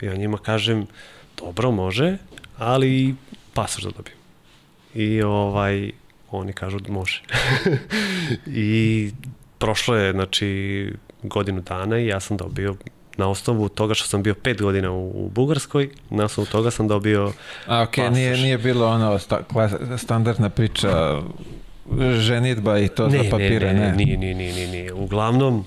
[0.00, 0.86] Ja njima kažem,
[1.36, 2.16] dobro, može,
[2.58, 3.14] ali
[3.54, 4.18] pasoš da dobijem.
[4.94, 5.90] I ovaj,
[6.30, 7.22] oni kažu da može.
[8.46, 9.10] I
[9.58, 10.92] prošlo je, znači,
[11.22, 12.76] godinu dana i ja sam dobio
[13.16, 16.88] na osnovu toga što sam bio pet godina u, u Bugarskoj, na osnovu toga sam
[16.88, 17.32] dobio
[17.66, 18.14] A ok, pasoš.
[18.14, 21.22] nije, nije bilo ono sta, klas, standardna priča
[22.16, 23.80] ženitba i to ne, za papire, ne?
[23.80, 24.92] Ne, ne, nije, nije, nije, nije, nije.
[24.92, 25.64] Uglavnom,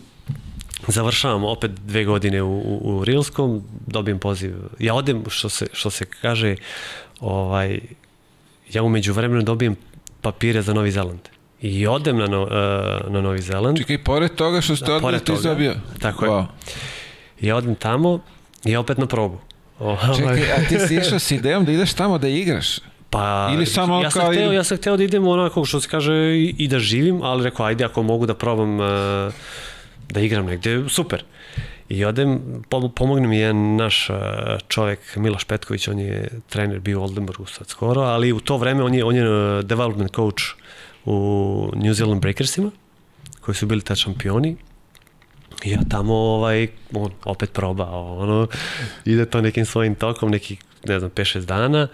[0.88, 4.56] završavam opet dve godine u, u, u Rilskom, dobijem poziv.
[4.80, 6.56] Ja odem, što se, što se kaže,
[7.20, 7.80] ovaj,
[8.74, 9.76] ja umeđu vremenu dobijem
[10.22, 11.20] papire za Novi Zeland.
[11.62, 13.78] I odem na, no, uh, na Novi Zeland.
[13.78, 15.76] Čekaj, pored toga što ste da, odmah ti dobio?
[16.00, 16.40] Tako wow.
[16.40, 17.50] je.
[17.50, 18.20] Ja odem tamo
[18.66, 19.40] i opet na probu.
[19.80, 20.16] Ovaj.
[20.18, 22.80] Čekaj, a ti si išao s idejom da ideš tamo da igraš?
[23.10, 24.56] Pa, Ili samo ja sam, kao hteo, ili...
[24.56, 27.66] ja sam hteo da idem onako što se kaže i, i da živim, ali rekao
[27.66, 28.88] ajde ako mogu da probam uh,
[30.12, 31.24] da igram negde, super.
[31.90, 32.40] I odem,
[32.96, 34.08] pomogne mi jedan naš
[34.68, 38.84] čovek, Miloš Petković, on je trener bio u Oldenburgu sad skoro, ali u to vreme
[38.84, 40.44] on je, on je development coach
[41.06, 42.72] u New Zealand Breakersima,
[43.42, 44.56] koji su bili ta šampioni.
[45.64, 48.48] I ja tamo ovaj, on opet probao, ono,
[49.06, 51.88] ide to nekim svojim tokom, neki, ne znam, 5-6 dana.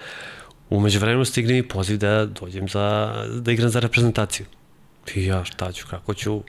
[0.70, 4.46] Umeđu vremenu stigne mi poziv da dođem za, da igram za reprezentaciju.
[5.16, 6.42] I ja šta ću, kako ću,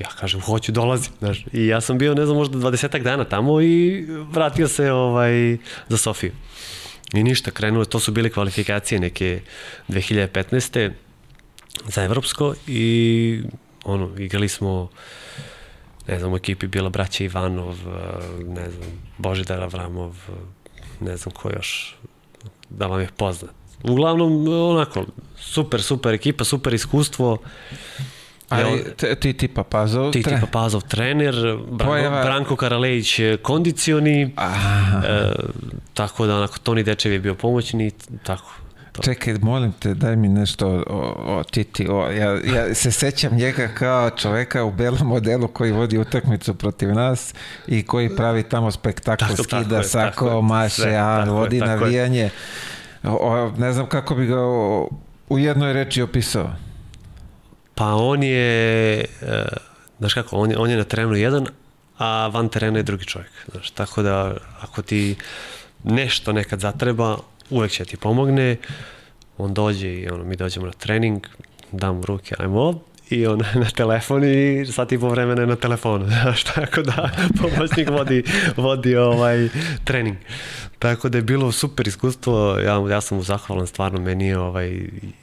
[0.00, 1.44] ja kažem, hoću, dolazim, znaš.
[1.52, 5.58] I ja sam bio, ne znam, možda 20 dana tamo i vratio se ovaj,
[5.88, 6.32] za Sofiju.
[7.12, 9.40] I ništa, krenuo, to su bile kvalifikacije neke
[9.88, 10.90] 2015.
[11.88, 13.42] za Evropsko i
[13.84, 14.88] ono, igrali smo
[16.08, 17.76] ne znam, u ekipi bila braća Ivanov,
[18.46, 20.16] ne znam, Božidar Avramov,
[21.00, 21.96] ne znam ko još,
[22.70, 23.50] da vam je poznat.
[23.82, 25.04] Uglavnom, onako,
[25.36, 27.38] super, super ekipa, super iskustvo.
[28.50, 28.84] Ali
[29.16, 30.12] ti tipa Pazov?
[30.12, 31.34] Ti tipa Pazov trener,
[31.68, 35.02] Branko, Pojava- Branko Karalejić kondicioni, Aha.
[35.06, 35.32] e,
[35.94, 37.90] tako da onako Toni Dečev je bio pomoćni,
[38.22, 38.52] tako.
[38.92, 39.02] To.
[39.02, 40.82] Čekaj, molim te, daj mi nešto o,
[41.28, 41.86] o, Titi.
[41.90, 46.88] O, ja, ja se sećam njega kao čoveka u belom modelu koji vodi utakmicu protiv
[46.88, 47.34] nas
[47.66, 51.28] i koji pravi tamo spektakl, Tako, skida tako je, sako, tako maše, Sve, a tako
[51.28, 51.76] je, vodi tako je.
[51.76, 52.30] navijanje.
[53.04, 54.36] O, o, ne znam kako bi ga
[55.28, 56.50] u jednoj reči opisao.
[57.80, 59.44] Pa on je, e,
[59.98, 61.46] znaš kako, on je, on je na terenu jedan,
[61.98, 63.30] a van terena je drugi čovjek.
[63.50, 65.16] Znaš, tako da ako ti
[65.84, 67.16] nešto nekad zatreba,
[67.50, 68.56] uvek će ti pomogne,
[69.38, 71.26] on dođe i ono, mi dođemo na trening,
[71.72, 76.06] dam ruke, ajmo, i on na telefon i sat i po vremena je na telefonu,
[76.22, 78.24] znaš, tako da pomoćnik vodi,
[78.56, 79.48] vodi ovaj
[79.84, 80.16] trening.
[80.78, 84.80] Tako da je bilo super iskustvo, ja, ja sam mu zahvalan, stvarno meni je, ovaj,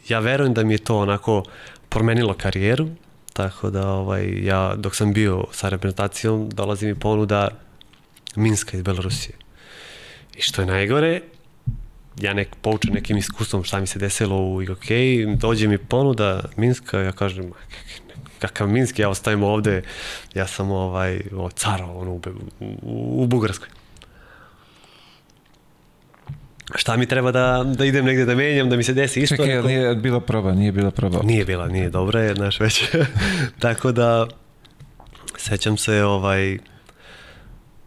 [0.10, 1.44] ja verujem da mi je to onako
[1.90, 2.88] promenilo karijeru,
[3.34, 7.48] tako da ovaj, ja dok sam bio sa reprezentacijom dolazi mi ponuda
[8.36, 9.36] Minska iz Belorusije.
[10.38, 11.22] I što je najgore,
[12.20, 14.86] ja nek poučen nekim iskustvom šta mi se desilo u IGK,
[15.38, 19.82] dođe mi ponuda Minska, ja kažem, "Ma, kak- kakav Minsk, ja ostajem ovde,
[20.36, 22.22] ja sam ovaj, o, car ono, u,
[22.60, 23.70] u, u Bugarskoj.
[26.76, 29.36] Šta mi treba da, da idem negde da menjam, da mi se desi isto?
[29.36, 31.20] Čekaj, nije bila proba, nije bila proba.
[31.24, 32.84] Nije bila, nije dobra je, znaš već.
[33.60, 34.28] Tako da,
[35.38, 36.58] sećam se, ovaj,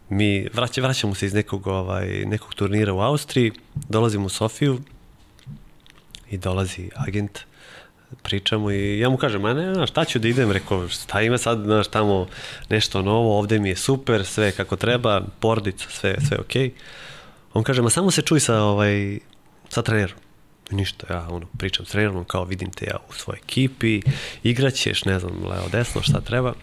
[0.09, 3.53] mi vraća, vraćamo se iz nekog, ovaj, nekog turnira u Austriji,
[3.89, 4.81] dolazimo u Sofiju
[6.31, 7.39] i dolazi agent,
[8.23, 11.63] pričamo i ja mu kažem, a ne, šta ću da idem, rekao, šta ima sad,
[11.65, 12.27] znaš, tamo
[12.69, 16.69] nešto novo, ovde mi je super, sve kako treba, porodica, sve, sve okej.
[16.69, 16.73] Okay.
[17.53, 19.19] On kaže, ma samo se čuj sa, ovaj,
[19.69, 20.19] sa trenerom.
[20.71, 24.03] I ništa, ja ono, pričam s trenerom, kao vidim te ja u svojoj ekipi,
[24.43, 26.55] igraćeš, ne znam, levo, desno, šta treba.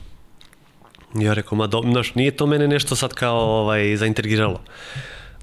[1.16, 4.62] Ja rekao, ma do, znaš, nije to mene nešto sad kao ovaj, zaintrigiralo.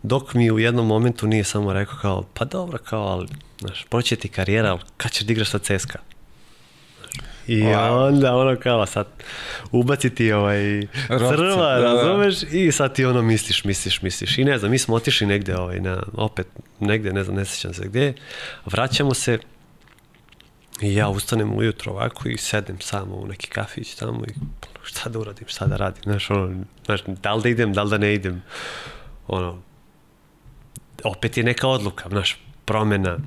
[0.03, 3.29] Dok mi u jednom momentu nije samo rekao kao, pa dobro, kao, ali,
[3.61, 5.99] znaš, proće ti karijera, ali kad ćeš da igraš sa CSKA?
[7.47, 8.07] I Wow.
[8.07, 9.07] onda ono kao sad
[9.73, 11.95] ubaci ti ovaj Ropce, crva, da, da.
[11.95, 12.43] razumeš?
[12.53, 14.39] I sad ti ono misliš, misliš, misliš.
[14.39, 16.47] I ne znam, mi smo otišli negde, ovaj, na, opet
[16.81, 18.13] negde, ne znam, ne sećam se gde.
[18.67, 19.39] Vraćamo se
[20.81, 24.33] i ja ustanem ujutro ovako i sedem samo u neki kafić tamo i
[24.83, 27.91] šta da uradim, šta da radim, znaš, ono, znaš, da li da idem, da li
[27.91, 28.43] da ne idem,
[29.27, 29.59] ono,
[31.05, 33.19] opet je neka odluka, znaš, promena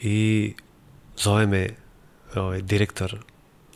[0.00, 0.54] i
[1.16, 1.68] zove me
[2.34, 3.18] ovaj, direktor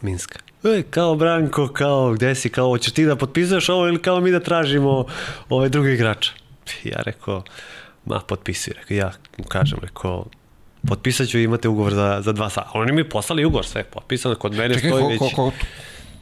[0.01, 0.39] Minska.
[0.65, 4.31] E, kao Branko, kao gde si, kao hoćeš ti da potpisuješ ovo ili kao mi
[4.31, 5.07] da tražimo
[5.49, 6.33] ovaj drugi igrača.
[6.85, 7.43] Ja rekao,
[8.05, 10.27] ma potpisuj, rekao, ja mu kažem, rekao,
[10.89, 12.71] potpisat ću, imate ugovor za, za dva sata.
[12.75, 15.19] Oni mi poslali ugovor, sve potpisano, kod mene Čekaj, stoji ko, već...
[15.19, 15.53] ko, ko,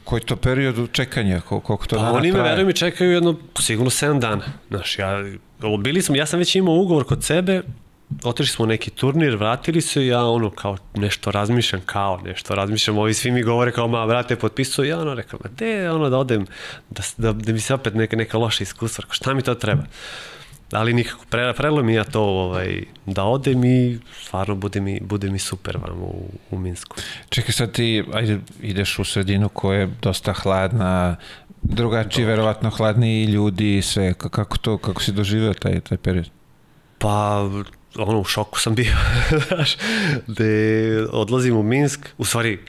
[0.03, 3.35] koji to period čekanja, ko, koliko to Pa dana oni me, verujem, mi čekaju jedno,
[3.59, 4.43] sigurno 7 dana.
[4.69, 5.23] Znaš, ja,
[5.79, 7.61] bili smo, ja sam već imao ugovor kod sebe,
[8.23, 12.97] otišli smo u neki turnir, vratili se, ja ono kao nešto razmišljam, kao nešto razmišljam,
[12.97, 16.17] ovi svi mi govore kao, ma, brate, potpisuju, ja ono rekao, ma, de, ono da
[16.17, 16.45] odem,
[16.89, 19.83] da, da, da mi se opet neka, neka loša iskustva, šta mi to treba?
[20.71, 25.29] Ali nikako, pre, prelo mi ja to ovaj, da odem i stvarno bude mi, bude
[25.29, 26.95] mi super vam u, u Minsku.
[27.29, 31.15] Čekaj, sad ti ajde, ideš u sredinu koja je dosta hladna,
[31.61, 34.13] drugačiji, verovatno hladniji ljudi i sve.
[34.13, 36.29] Ka- Kako to, kako si doživio taj, taj period?
[37.01, 37.49] Pa,
[37.95, 38.93] ono, u šoku sam bio,
[39.47, 39.77] znaš,
[40.27, 42.59] gde odlazim u Minsk, u stvari,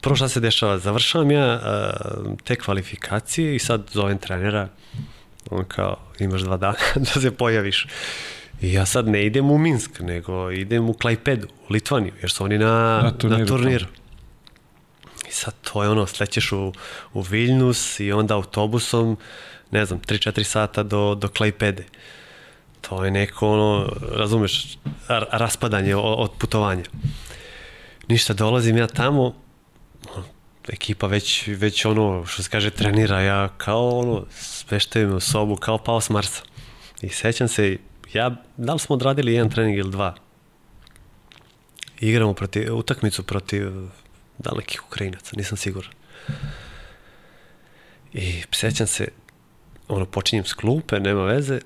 [0.00, 4.68] prvo šta se dešava, završavam ja uh, te kvalifikacije i sad zovem trenera,
[5.50, 6.78] on kao, imaš dva dana
[7.14, 7.86] da se pojaviš.
[8.60, 12.44] I ja sad ne idem u Minsk, nego idem u Klajpedu, u Litvaniju, jer su
[12.44, 13.40] oni na, Na turniru.
[13.40, 13.86] Na turniru.
[15.28, 16.72] I sad to je ono, slećeš u,
[17.12, 19.16] u Viljnus i onda autobusom,
[19.70, 21.84] ne znam, 3-4 sata do, do Klajpede.
[22.88, 26.84] To je neko, ono, razumeš, ra- raspadanje od putovanja.
[28.08, 29.34] Ništa, dolazim ja tamo,
[30.68, 35.78] ekipa već, već ono, što se kaže, trenira, ja kao ono, smeštajem u sobu, kao
[35.78, 36.42] pao s Marsa.
[37.02, 37.76] I sećam se,
[38.12, 40.14] ja, da li smo odradili jedan trening ili dva?
[42.00, 43.70] Igramo protiv, utakmicu protiv
[44.38, 45.90] dalekih Ukrajinaca, nisam siguran.
[48.12, 49.08] I sećam se,
[49.88, 51.60] ono, počinjem s klupe, nema veze,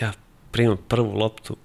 [0.00, 0.12] ja
[0.50, 1.56] primam prvu loptu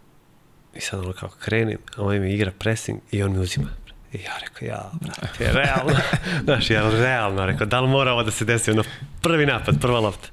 [0.76, 3.68] i sad ono kao krenem, a ovaj mi igra pressing i on mi uzima.
[4.14, 6.00] I ja rekao, ja, brate, realno.
[6.46, 8.84] Znaš, ja realno, rekao, da li mora ovo da se desi, ono,
[9.22, 10.28] prvi napad, prva lopta.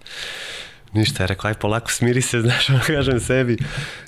[0.93, 3.59] Ništa, je rekao, aj polako smiri se, znaš, ono kažem sebi.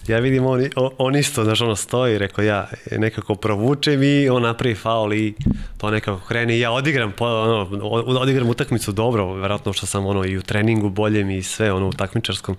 [0.08, 4.74] Ja vidim, on, on isto, znaš, ono stoji, rekao, ja nekako provučem i on napravi
[4.74, 5.34] faul i
[5.78, 7.68] to nekako krene i ja odigram, ono,
[8.20, 11.92] odigram utakmicu dobro, verovatno što sam ono i u treningu boljem i sve, ono, u
[11.92, 12.56] takmičarskom.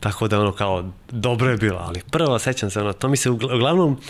[0.00, 3.30] Tako da ono kao dobro je bilo, ali prvo sećam se, ono, to mi se
[3.30, 4.00] uglavnom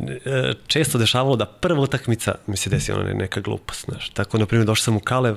[0.00, 4.08] e, često dešavalo da prva utakmica mi se desi ono neka glupost, znaš.
[4.08, 5.36] Tako, na primjer, došao sam u Kalev,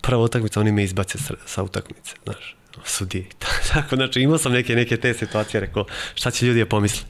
[0.00, 3.24] prva utakmica, oni me izbace sa, sa utakmice, znaš sudije.
[3.72, 5.84] Tako, znači imao sam neke, neke te situacije, rekao
[6.14, 7.04] šta će ljudi da pomisli,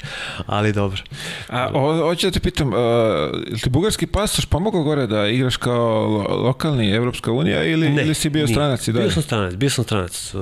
[0.47, 1.03] ali dobro.
[1.49, 2.75] A, hoću da te pitam, uh,
[3.63, 8.31] ti bugarski pasoš pomogao gore da igraš kao lokalni Evropska unija ili, ne, ili si
[8.31, 9.05] bio stranac i dalje?
[9.05, 10.35] Bio sam stranac, bio sam stranac.
[10.35, 10.41] Uh,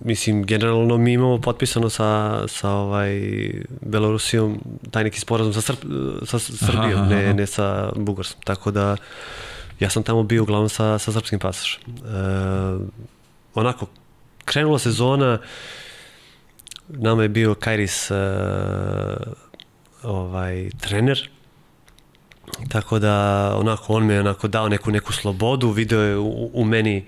[0.00, 3.20] mislim, generalno mi imamo potpisano sa, sa ovaj
[3.80, 4.58] Belorusijom
[4.90, 5.78] taj neki sporazum sa, Srp,
[6.26, 7.14] sa Srbijom, aha, aha.
[7.14, 8.42] ne, ne sa Bugarskom.
[8.42, 8.96] Tako da
[9.80, 11.82] ja sam tamo bio uglavnom sa, sa srpskim pasošem.
[11.86, 12.80] Uh,
[13.54, 13.86] onako,
[14.44, 15.38] krenula sezona,
[16.88, 18.16] nama je bio Kairis uh,
[20.02, 21.30] ovaj, trener,
[22.68, 23.14] tako da
[23.56, 27.04] onako on mi je onako dao neku neku slobodu, video je u, u meni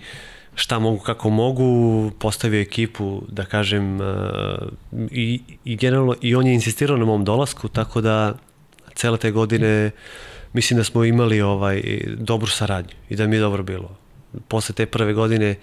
[0.61, 4.07] šta mogu, kako mogu, postavio ekipu, da kažem, uh,
[5.11, 8.35] i, i generalno, i on je insistirao na mom dolasku, tako da
[8.95, 9.91] cele te godine
[10.53, 11.83] mislim da smo imali ovaj
[12.17, 13.97] dobru saradnju i da mi je dobro bilo.
[14.49, 15.57] Posle te prve godine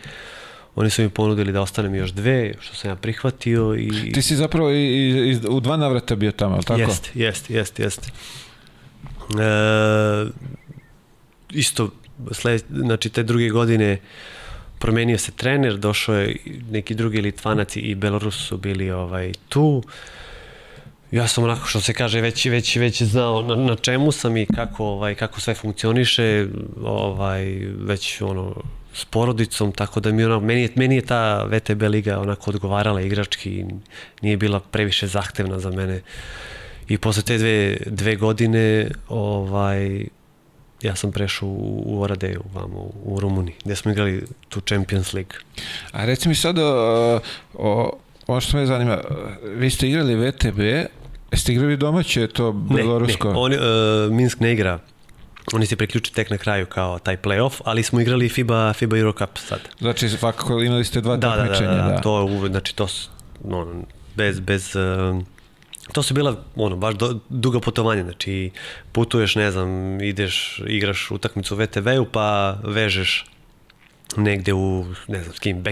[0.77, 3.75] Oni su mi ponudili da ostanem još dve, što sam ja prihvatio.
[3.75, 4.11] I...
[4.13, 6.81] Ti si zapravo i, i, u dva navrata bio tamo, ali tako?
[6.81, 8.09] Jeste, jeste, jeste, jeste.
[9.39, 10.25] E,
[11.51, 11.89] isto,
[12.31, 13.97] sled, znači te druge godine
[14.79, 16.35] promenio se trener, došao je
[16.71, 19.83] neki drugi Litvanac i Belorus su bili ovaj, tu.
[21.11, 24.45] Ja sam onako što se kaže već već već znao na, na čemu sam i
[24.45, 26.47] kako ovaj kako sve funkcioniše,
[26.83, 27.43] ovaj
[27.79, 28.55] već ono
[28.93, 33.01] s porodicom, tako da mi ono, meni, je, meni je ta VTB liga onako odgovarala
[33.01, 33.65] igrački,
[34.21, 36.01] nije bila previše zahtevna za mene.
[36.87, 40.07] I posle te dve, dve godine ovaj,
[40.81, 45.37] ja sam prešao u, u Oradeju, vamo, u Rumuniji, gde smo igrali tu Champions League.
[45.91, 47.19] A reci mi sad, o,
[47.53, 48.97] o, ono što me zanima,
[49.43, 50.59] vi ste igrali VTB,
[51.31, 53.27] jeste igrali domaće to belorusko?
[53.27, 54.79] Ne, ne, on, uh, Minsk ne igra
[55.53, 59.11] Oni se priključi tek na kraju kao taj playoff, ali smo igrali FIBA, FIBA Euro
[59.11, 59.59] Cup sad.
[59.79, 61.69] Znači, svakako imali ste dva da, takmičenja.
[61.69, 62.87] Da, da, da, da, to je znači to
[63.43, 63.83] ono,
[64.15, 65.23] bez, bez, uh,
[65.93, 68.51] to su bila ono baš do, duga putovanja, znači
[68.91, 73.25] putuješ, ne znam, ideš, igraš utakmicu u VTV-u pa vežeš
[74.15, 75.63] negde u, ne znam s kim,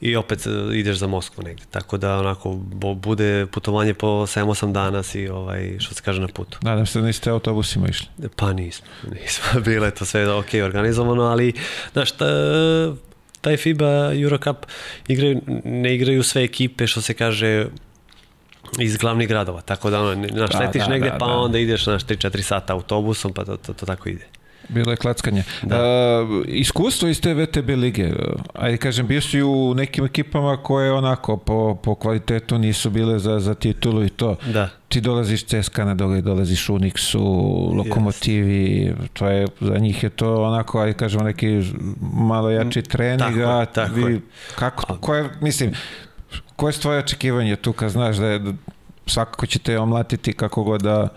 [0.00, 1.62] i opet e, ideš za Moskvu negde.
[1.70, 2.52] Tako da onako
[2.96, 6.58] bude putovanje po 7-8 dana si, ovaj, što se kaže, na putu.
[6.62, 8.06] Nadam se da niste autobusima išli.
[8.36, 8.86] Pa nismo,
[9.22, 9.60] nismo.
[9.60, 11.52] Bilo je to sve ok organizovano, ali
[11.92, 12.26] znaš, ta,
[13.40, 14.56] taj FIBA Eurocup
[15.08, 17.66] igraju, ne igraju sve ekipe, što se kaže,
[18.78, 21.32] iz glavnih gradova, tako da ono, znaš, da, letiš da, negde, da, pa da.
[21.32, 24.24] onda ideš, znaš, 3-4 sata autobusom, pa to, to, to tako ide.
[24.68, 25.42] Bilo je klackanje.
[25.62, 25.76] Da.
[26.22, 28.10] Uh, iskustvo iz te VTB lige,
[28.54, 33.40] ajde kažem, bio si u nekim ekipama koje onako po, po kvalitetu nisu bile za,
[33.40, 34.36] za titulu i to.
[34.52, 34.68] Da.
[34.88, 37.18] Ti dolaziš CSKA na dole, dolaziš Unixu,
[37.76, 39.08] Lokomotivi, yes.
[39.12, 41.62] to je, za njih je to onako, ajde kažemo, neki
[42.12, 44.20] malo jači trening, tako, a tako vi,
[44.54, 45.72] kako, koje, mislim,
[46.58, 48.54] koje je tvoje očekivanje tu kad znaš da je,
[49.06, 51.08] svakako će te omlatiti kako god da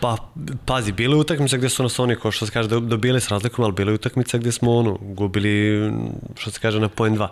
[0.00, 0.16] Pa,
[0.64, 3.72] pazi, bile utakmice gde su nas oni, kao što se kaže, dobili s razlikom, ali
[3.72, 5.92] bile utakmice gde smo ono, gubili,
[6.36, 7.28] što se kaže, na poen 2.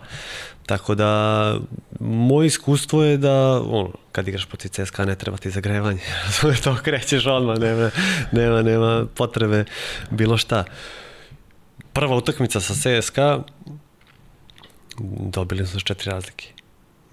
[0.65, 1.09] Tako da,
[1.99, 5.99] moje iskustvo je da, ono, kad igraš protiv CSKA ne treba ti zagrevanje.
[6.63, 7.89] to krećeš odmah, nema,
[8.31, 9.65] nema, nema potrebe
[10.11, 10.63] bilo šta.
[11.93, 13.39] Prva utakmica sa CSKA,
[15.33, 16.53] dobili smo četiri razlike.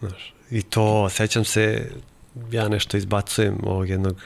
[0.00, 1.90] Znaš, I to, sećam se,
[2.50, 4.22] ja nešto izbacujem ovog jednog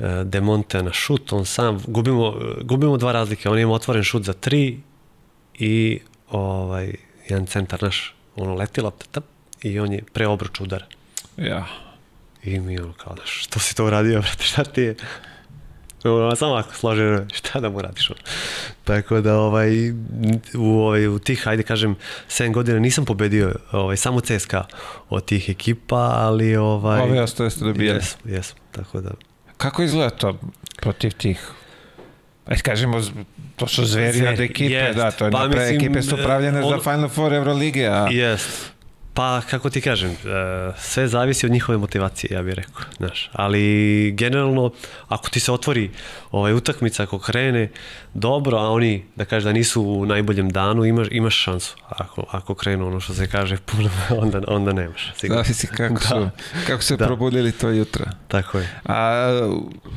[0.00, 4.32] E, Demonte na šut, on sam, gubimo, gubimo dva razlike, on ima otvoren šut za
[4.32, 4.80] tri
[5.54, 6.94] i ovaj,
[7.28, 9.24] jedan centar naš, ono leti lopta, tap,
[9.62, 10.84] i on je preobruč udar.
[11.36, 11.66] Ja.
[12.42, 14.94] I mi ono kao, znaš, što si to uradio, brate, šta ti je?
[16.36, 17.02] Samo ako složi,
[17.32, 18.10] šta da mu radiš?
[18.84, 19.90] Tako da, ovaj,
[20.54, 21.96] u, ovaj, u tih, ajde kažem,
[22.28, 24.64] 7 godina nisam pobedio ovaj, samo CSKA
[25.08, 26.56] od tih ekipa, ali...
[26.56, 27.98] Ovaj, Ove ostaje ste dobijali.
[27.98, 29.10] Jesam, jesam, tako da...
[29.56, 30.38] Kako izgleda to
[30.80, 31.50] protiv tih
[32.46, 33.00] Ajde kažemo,
[33.56, 34.96] to su zveri od ekipe, jest.
[34.96, 38.08] da, to je pa, napre, mislim, ekipe su pravljene on, za Final Four Eurolige, a...
[38.10, 38.75] Jest.
[39.16, 40.16] Pa, kako ti kažem, e,
[40.78, 43.30] sve zavisi od njihove motivacije, ja bih rekao, znaš.
[43.32, 44.70] Ali, generalno,
[45.08, 45.90] ako ti se otvori
[46.30, 47.70] ovaj, utakmica, ako krene
[48.14, 51.76] dobro, a oni, da kaže da nisu u najboljem danu, imaš, imaš šansu.
[51.88, 53.90] Ako, ako krenu ono što se kaže puno,
[54.22, 55.12] onda, onda nemaš.
[55.16, 55.42] Sigurno.
[55.42, 56.30] Zavisi kako su, da.
[56.66, 57.06] kako se da.
[57.06, 58.04] probudili to jutro.
[58.28, 58.80] Tako je.
[58.84, 59.30] A,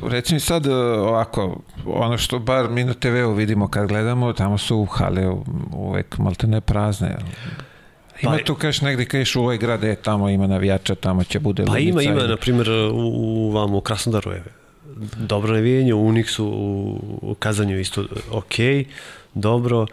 [0.02, 4.84] reci mi sad ovako, ono što bar mi na TV-u vidimo kad gledamo, tamo su
[4.84, 5.28] hale
[5.72, 7.16] uvek malte ne prazne.
[8.22, 11.38] Ima pa, tu kažeš negde kažeš u ovaj grad, je tamo ima navijača, tamo će
[11.38, 14.44] bude Pa ima, ima, na primjer u, u vam u Krasnodaru je
[15.16, 18.54] dobro navijenje, u Uniksu, u, u Kazanju isto ok,
[19.34, 19.86] dobro,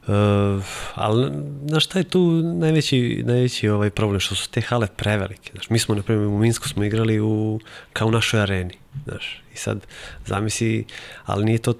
[0.00, 0.64] Uh,
[0.94, 1.32] ali
[1.66, 5.50] znaš šta je tu najveći, najveći ovaj problem, što su te hale prevelike.
[5.52, 7.60] Znaš, mi smo, na primjer, u Minsku smo igrali u,
[7.92, 8.74] kao u našoj areni.
[9.04, 9.86] Znaš, I sad,
[10.26, 10.84] zamisli,
[11.26, 11.74] ali nije to,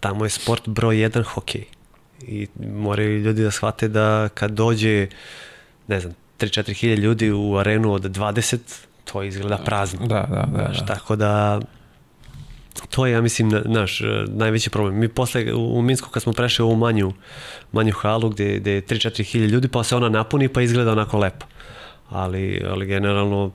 [0.00, 1.64] tamo je sport broj jedan hokej
[2.28, 5.06] i moraju ljudi da shvate da kad dođe,
[5.88, 8.58] ne znam, 3-4 hilje ljudi u arenu od 20,
[9.04, 10.06] to izgleda prazno.
[10.06, 10.64] Da, da, da.
[10.64, 10.86] Znaš, da.
[10.86, 11.60] Tako da,
[12.90, 14.98] to je, ja mislim, naš najveći problem.
[14.98, 17.12] Mi posle u Minsku kad smo prešli u ovu manju,
[17.72, 21.18] manju halu gde, gde je 3-4 hilje ljudi, pa se ona napuni pa izgleda onako
[21.18, 21.46] lepo.
[22.10, 23.52] Ali, ali generalno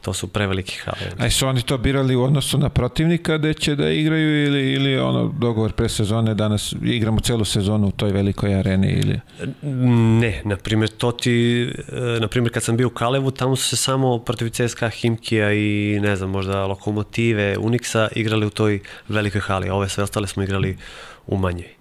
[0.00, 1.26] to su preveliki hale.
[1.26, 4.98] A su oni to birali u odnosu na protivnika da će da igraju ili, ili
[4.98, 9.20] ono dogovor pre sezone danas igramo celu sezonu u toj velikoj areni ili?
[10.20, 11.68] Ne, na primjer to ti,
[12.20, 15.98] na primjer kad sam bio u Kalevu tamo su se samo protiv CSKA, Himkija i
[16.02, 20.76] ne znam možda Lokomotive, Unixa igrali u toj velikoj hali, ove sve ostale smo igrali
[21.26, 21.79] u manjoj.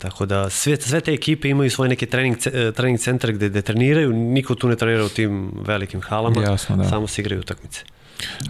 [0.00, 3.62] Tako da sve, sve te ekipe imaju svoje neke trening, e, trening centre gde, gde
[3.62, 6.84] treniraju, niko tu ne trenira u tim velikim halama, Jasno, da.
[6.84, 7.84] samo se igraju utakmice.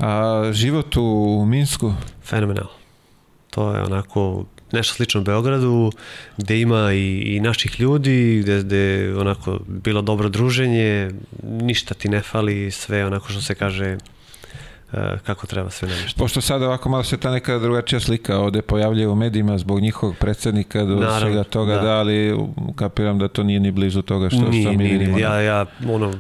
[0.01, 1.95] A život u Minsku?
[2.25, 2.67] Fenomenal.
[3.51, 5.93] To je onako nešto slično Beogradu,
[6.37, 11.11] gde ima i, i naših ljudi, gde, gde onako bilo dobro druženje,
[11.43, 13.99] ništa ti ne fali, sve onako što se kaže
[15.23, 16.19] kako treba sve namještati.
[16.19, 20.17] Pošto sada ovako malo se ta neka drugačija slika ovde pojavljuje u medijima zbog njihovog
[20.17, 21.81] predsednika do Naravno, svega toga, da.
[21.81, 22.39] da, ali
[22.77, 25.19] kapiram da to nije ni blizu toga što, nije, što mi nije, vidimo.
[25.19, 26.13] Ja, ja, ono,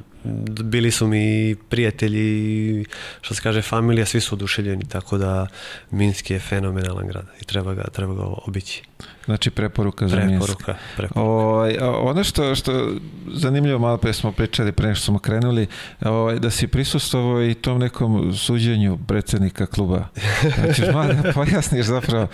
[0.64, 2.84] bili su mi prijatelji,
[3.20, 5.46] što se kaže familija, svi su oduševljeni, tako da
[5.90, 8.82] Minsk je fenomenalan grad i treba ga, treba ga obići.
[9.24, 10.58] Znači preporuka za preporuka, Minsk.
[10.96, 11.20] Preporuka.
[11.20, 12.92] O, ono što, što
[13.32, 15.66] zanimljivo, malo pre smo pričali pre što smo krenuli,
[16.00, 20.08] o, da si prisustovao i tom nekom suđenju predsednika kluba.
[20.54, 22.26] Znači, malo da pojasniš zapravo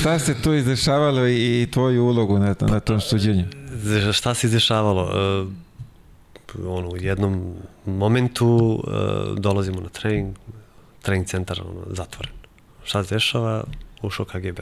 [0.00, 3.44] šta se tu izdešavalo i, i tvoju ulogu na, na tom suđenju.
[4.12, 5.02] Šta se izdešavalo?
[5.42, 5.65] Uh,
[6.66, 7.54] ono, u jednom
[7.86, 10.36] momentu uh, dolazimo na trening,
[11.02, 12.32] trening centar ono, zatvoren.
[12.84, 13.64] Šta se dešava?
[14.02, 14.60] Ušao KGB.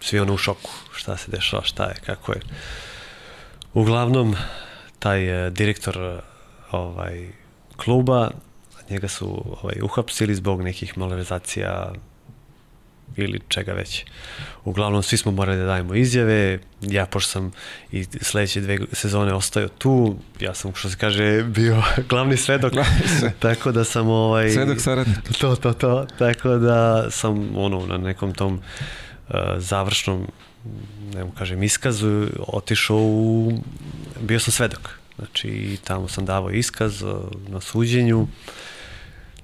[0.00, 0.70] Svi ono u šoku.
[0.92, 2.40] Šta se dešava, šta je, kako je.
[3.74, 4.36] Uglavnom,
[4.98, 6.22] taj uh, direktor
[6.70, 7.28] ovaj,
[7.76, 8.30] kluba,
[8.90, 11.92] njega su ovaj, uhapsili zbog nekih malorizacija
[13.16, 14.04] ili čega već.
[14.64, 17.52] Uglavnom, svi smo morali da dajemo izjave, ja pošto sam
[17.92, 22.72] i sledeće dve sezone ostao tu, ja sam, što se kaže, bio glavni svedok,
[23.38, 24.50] tako da sam ovaj...
[24.50, 25.18] Svedok saradnik.
[25.40, 28.54] To, to, to, tako da sam ono, na nekom tom
[29.28, 30.26] uh, završnom,
[31.14, 33.52] ne mu kažem, iskazu, otišao u...
[34.20, 34.90] bio sam svedok.
[35.16, 37.10] Znači, tamo sam davao iskaz uh,
[37.48, 38.26] na suđenju,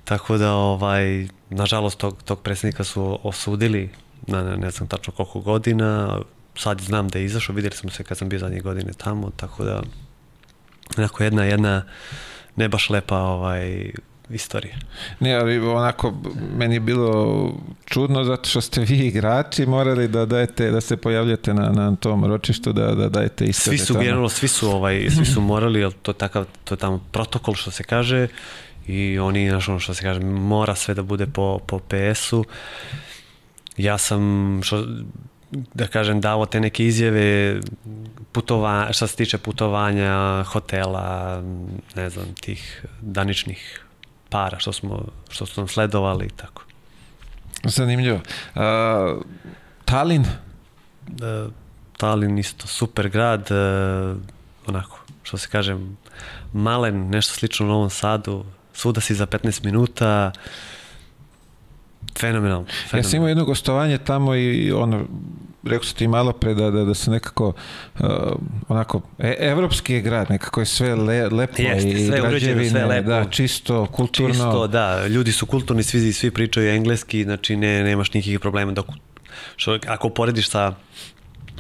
[0.07, 3.91] tako da, ovaj, nažalost, tog, tog predsjednika su osudili
[4.27, 6.19] na ne, ne znam tačno koliko godina,
[6.55, 9.65] sad znam da je izašao, videli smo se kad sam bio zadnje godine tamo, tako
[9.65, 9.83] da
[10.99, 11.83] onako jedna, jedna
[12.57, 13.91] ne baš lepa ovaj,
[14.31, 14.77] istorija.
[15.21, 16.15] Ne, ali onako,
[16.57, 17.53] meni je bilo
[17.85, 22.25] čudno zato što ste vi igrači morali da dajete, da se pojavljate na, na tom
[22.25, 23.79] ročištu, da, da dajete istove.
[23.79, 26.79] Svi su, generalno, svi su, ovaj, svi su morali, ali to je takav, to je
[26.79, 28.29] tamo protokol što se kaže
[28.87, 32.45] i oni, znaš, ono što se kaže, mora sve da bude po, po PS-u.
[33.77, 34.87] Ja sam, što,
[35.51, 37.61] da kažem, davo te neke izjave
[38.33, 41.43] putova, što se tiče putovanja, hotela,
[41.95, 43.83] ne znam, tih daničnih
[44.29, 46.63] para što smo, što smo sledovali i tako.
[47.65, 48.21] Zanimljivo.
[48.55, 48.63] Uh,
[49.85, 50.25] Talin?
[51.09, 51.53] Uh,
[51.97, 54.17] Talin isto super grad, uh,
[54.67, 55.77] onako, što se kaže,
[56.53, 58.45] malen, nešto slično u Novom Sadu,
[58.77, 60.33] svuda si za 15 minuta,
[62.19, 62.67] fenomenalno.
[62.93, 65.05] Ja sam imao jedno gostovanje tamo i ono,
[65.65, 67.53] rekao sam ti malo pre da, da, da se nekako
[67.99, 68.07] uh,
[68.69, 72.85] onako, e, evropski je grad, nekako je sve le, lepo Jeste, i sve građevine, sve
[72.85, 73.09] lepo.
[73.09, 74.35] da, čisto, kulturno.
[74.35, 78.87] Čisto, da, ljudi su kulturni, svi, svi pričaju engleski, znači ne, nemaš nikakvih problema dok,
[79.57, 80.75] što, ako porediš sa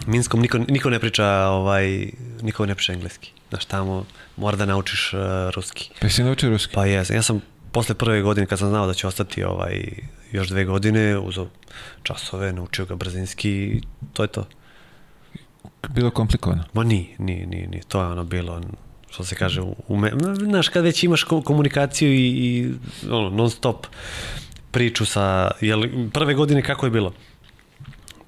[0.06, 2.10] Minskom niko, niko ne priča ovaj,
[2.42, 3.32] niko ne priča engleski.
[3.48, 4.04] Znaš, tamo
[4.36, 5.20] mora da naučiš uh,
[5.54, 5.90] ruski.
[6.00, 6.74] Pa si naučio ruski?
[6.74, 7.16] Pa jesam.
[7.16, 7.40] Ja sam
[7.72, 9.84] posle prve godine kad sam znao da će ostati ovaj,
[10.32, 11.48] još dve godine, uzao
[12.02, 13.80] časove, naučio ga brzinski i
[14.12, 14.46] to je to.
[15.88, 16.64] Bilo komplikovano?
[16.72, 17.80] Ma ni, ni, ni, ni.
[17.88, 18.60] To je ono bilo,
[19.10, 20.12] što se kaže, ume...
[20.38, 22.74] Znaš, kad već imaš komunikaciju i, i
[23.10, 23.86] ono, non stop
[24.70, 25.82] priču sa, jel,
[26.12, 27.12] prve godine kako je bilo?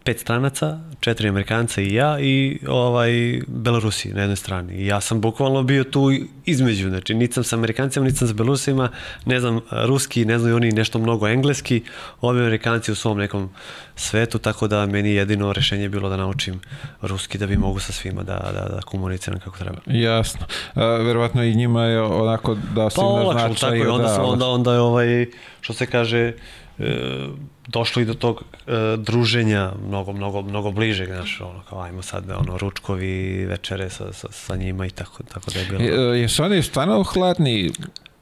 [0.09, 4.75] Pet stranaca, četiri Amerikanca i ja i ovaj Belorusi na jednoj strani.
[4.75, 6.11] I ja sam bukvalno bio tu
[6.45, 8.89] između, znači niti sam sa Amerikancima, niti sam sa Belorusima,
[9.25, 11.83] ne znam ruski, ne znaju oni nešto mnogo engleski,
[12.21, 13.51] ovi Amerikanci u svom nekom
[13.97, 16.61] svetu, tako da meni jedino rešenje bilo da naučim
[17.03, 19.79] ruski da bi mogu sa svima da, da, da komuniciram kako treba.
[19.87, 20.47] Jasno.
[20.75, 23.33] A, verovatno i njima je onako da se pa.
[23.35, 25.27] Pa tako je, onda, da, onda, onda je ovaj,
[25.61, 26.33] što se kaže,
[26.79, 27.29] e,
[27.69, 32.31] došlo i do tog e, druženja mnogo, mnogo, mnogo bliže, znaš, ono, kao ajmo sad,
[32.31, 35.83] ono, ručkovi, večere sa, sa, sa njima i tako, tako da je bilo.
[35.83, 37.73] Je, jesu oni stvarno hladni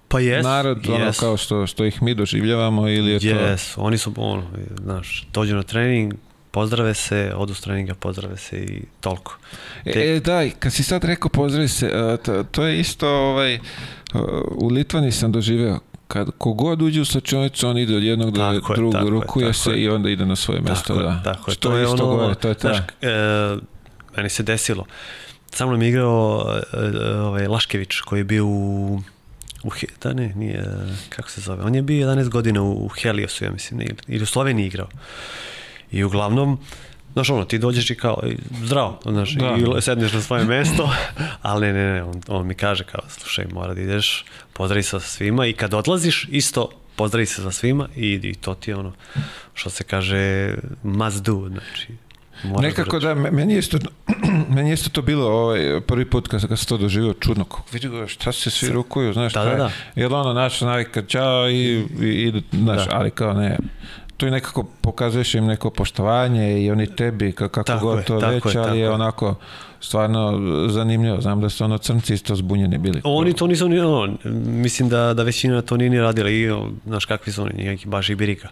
[0.09, 0.95] pa jes, narod, yes.
[0.95, 3.39] ono, kao što, što ih mi doživljavamo ili je yes.
[3.39, 3.47] to...
[3.47, 4.43] Jes, oni su, ono,
[4.83, 6.15] znaš, dođu na trening,
[6.51, 9.39] pozdrave se, odu s treninga, pozdrave se i toliko.
[9.85, 10.15] Te...
[10.17, 11.91] E, da, kad si sad rekao pozdrave se,
[12.25, 13.59] to, to je isto, ovaj,
[14.51, 15.79] u Litvani sam doživeo
[16.09, 19.53] kad kogod uđe u slačionicu, on ide od jednog do tako drugog, tako rukuje je,
[19.53, 19.83] se je.
[19.83, 20.95] i onda ide na svoje mesto.
[20.95, 21.23] Tako da.
[21.25, 22.69] tako Što to je isto ono, gore, to je ta.
[22.69, 23.57] Znaš, e,
[24.17, 24.85] meni se desilo.
[25.51, 29.01] Sa mnom je igrao e, e, ovaj, Laškević koji je bio u
[29.67, 29.71] u
[30.03, 30.65] da ne, nije,
[31.09, 34.27] kako se zove, on je bio 11 godina u, u Heliosu, ja mislim, ili u
[34.27, 34.89] Sloveniji igrao.
[35.91, 36.59] I uglavnom,
[37.17, 38.23] Znaš, ono, ti dođeš i kao,
[38.63, 39.57] zdravo, znaš, da.
[39.79, 40.91] i sedneš na svoje mesto,
[41.43, 44.91] ali ne, ne, ne, on, on mi kaže kao, slušaj, mora da ideš, pozdravi se
[44.91, 48.77] sa svima i kad odlaziš, isto pozdravi se sa svima i, i to ti je
[48.77, 48.93] ono,
[49.55, 51.89] što se kaže, must do, znači,
[52.45, 53.79] Moraš Nekako da, meni je isto,
[54.55, 57.63] meni je isto to bilo ovaj, prvi put kad, kad sam to doživio čudno, kako
[57.73, 59.71] vidi ga šta se svi rukuju, znaš, da, da, da.
[59.95, 62.91] jer ono naš navika, čao i, i, i znaš, da.
[62.93, 63.59] ali kao ne,
[64.17, 68.59] tu i nekako pokazuješ im neko poštovanje i oni tebi kako tako god to reći,
[68.59, 69.35] ali je onako
[69.81, 71.21] stvarno zanimljivo.
[71.21, 73.01] Znam da su ono crnci isto zbunjeni bili.
[73.05, 76.51] Oni to nisu ni, ono, mislim da, da većina to nije ni radila i
[76.87, 78.49] znaš kakvi su oni, neki baš i birika.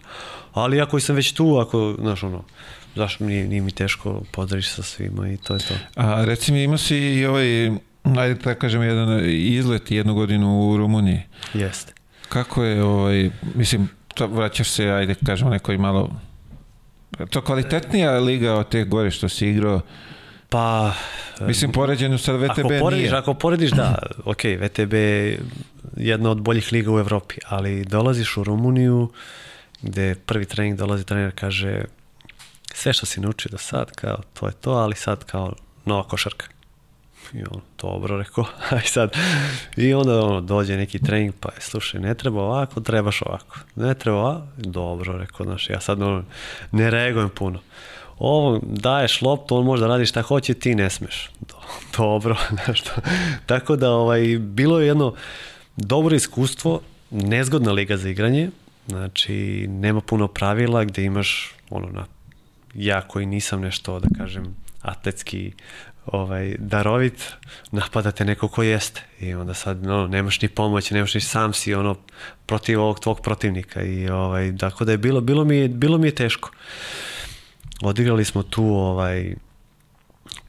[0.53, 2.43] Ali ako sam već tu, ako, znaš ono,
[2.95, 5.73] zašto nije, nije mi teško pozdraviti sa svima i to je to.
[5.95, 7.67] A reci mi, ima si i ovaj,
[8.17, 11.21] ajde da kažem, jedan izlet jednu godinu u Rumuniji.
[11.53, 11.93] Jeste.
[12.29, 16.09] Kako je, ovaj, mislim, to vraćaš se, ajde kažemo, nekoj malo
[17.29, 19.81] to kvalitetnija liga od te gore što si igrao
[20.49, 20.93] Pa...
[21.41, 23.17] Mislim, poređenju sa VTB ako porediš, nije.
[23.17, 25.39] Ako porediš, da, ok, VTB je
[25.97, 29.09] jedna od boljih liga u Evropi, ali dolaziš u Rumuniju,
[29.81, 31.85] gde prvi trening dolazi trener, kaže
[32.73, 35.53] sve što si naučio do sad, kao, to je to, ali sad kao
[35.85, 36.45] nova košarka.
[37.35, 38.45] I on, dobro, rekao,
[38.77, 39.11] aj sad.
[39.77, 43.57] I onda ono, dođe neki trening, pa je, slušaj, ne treba ovako, trebaš ovako.
[43.75, 46.23] Ne treba ovako, dobro, rekao, znaš, ja sad ono,
[46.71, 47.59] ne reagujem puno.
[48.19, 51.29] Ovo, daješ loptu, on može da radi šta hoće, ti ne smeš.
[51.39, 51.55] Do,
[51.97, 52.91] dobro, znaš to.
[53.45, 55.13] Tako da, ovaj, bilo je jedno
[55.77, 56.81] dobro iskustvo,
[57.11, 58.49] nezgodna liga za igranje,
[58.87, 62.05] znači, nema puno pravila gde imaš, ono, na
[62.73, 65.51] ja koji nisam nešto, da kažem, atletski
[66.05, 67.33] ovaj, darovit,
[67.71, 69.01] napadate neko ko jeste.
[69.19, 71.95] I onda sad no, nemaš ni pomoć, nemaš ni sam si ono
[72.45, 73.81] protiv ovog tvog protivnika.
[73.81, 76.51] I ovaj, tako da je bilo, bilo mi je, bilo mi je teško.
[77.81, 79.35] Odigrali smo tu ovaj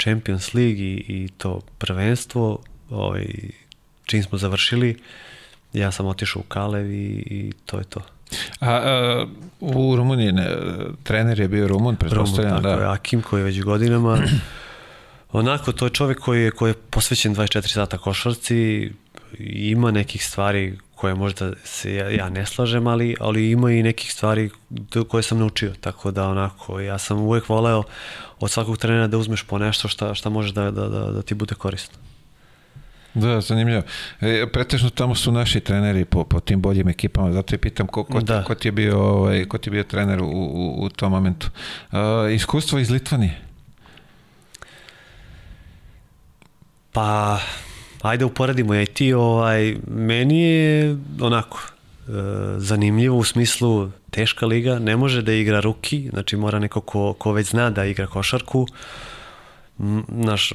[0.02, 2.58] Champions League i, i to prvenstvo,
[2.90, 3.26] ovaj,
[4.04, 4.96] čim smo završili,
[5.72, 8.00] ja sam otišao u Kalev i, i to je to.
[8.60, 9.26] A, a
[9.60, 10.48] u Rumuniji ne,
[11.02, 12.50] trener je bio Rumun, pretpostavljam.
[12.50, 12.84] Rumun, tako da.
[12.84, 14.18] je, Akim koji je već godinama
[15.32, 18.90] Onako, to je čovjek koji je, koji je posvećen 24 sata košarci,
[19.38, 24.12] ima nekih stvari koje možda se ja, ja ne slažem, ali, ali ima i nekih
[24.12, 24.50] stvari
[25.08, 27.82] koje sam naučio, tako da onako, ja sam uvek voleo
[28.40, 31.34] od svakog trenera da uzmeš po nešto šta, šta može da, da, da, da ti
[31.34, 31.98] bude korisno.
[33.14, 33.82] Da, zanimljivo.
[34.20, 38.04] E, pretežno tamo su naši treneri po, po tim boljim ekipama, zato je pitam ko,
[38.04, 38.44] ko, da.
[38.44, 41.50] ko, ti, je bio, ovaj, ko ti je bio trener u, u, u tom momentu.
[41.92, 41.98] Uh,
[42.32, 43.45] iskustvo iz Litvanije?
[46.96, 47.40] Pa,
[48.02, 52.12] ajde uporedimo i ti, ovaj, meni je onako, e,
[52.58, 57.32] zanimljivo u smislu teška liga, ne može da igra ruki, znači mora neko ko, ko
[57.32, 58.66] već zna da igra košarku,
[60.08, 60.52] naš,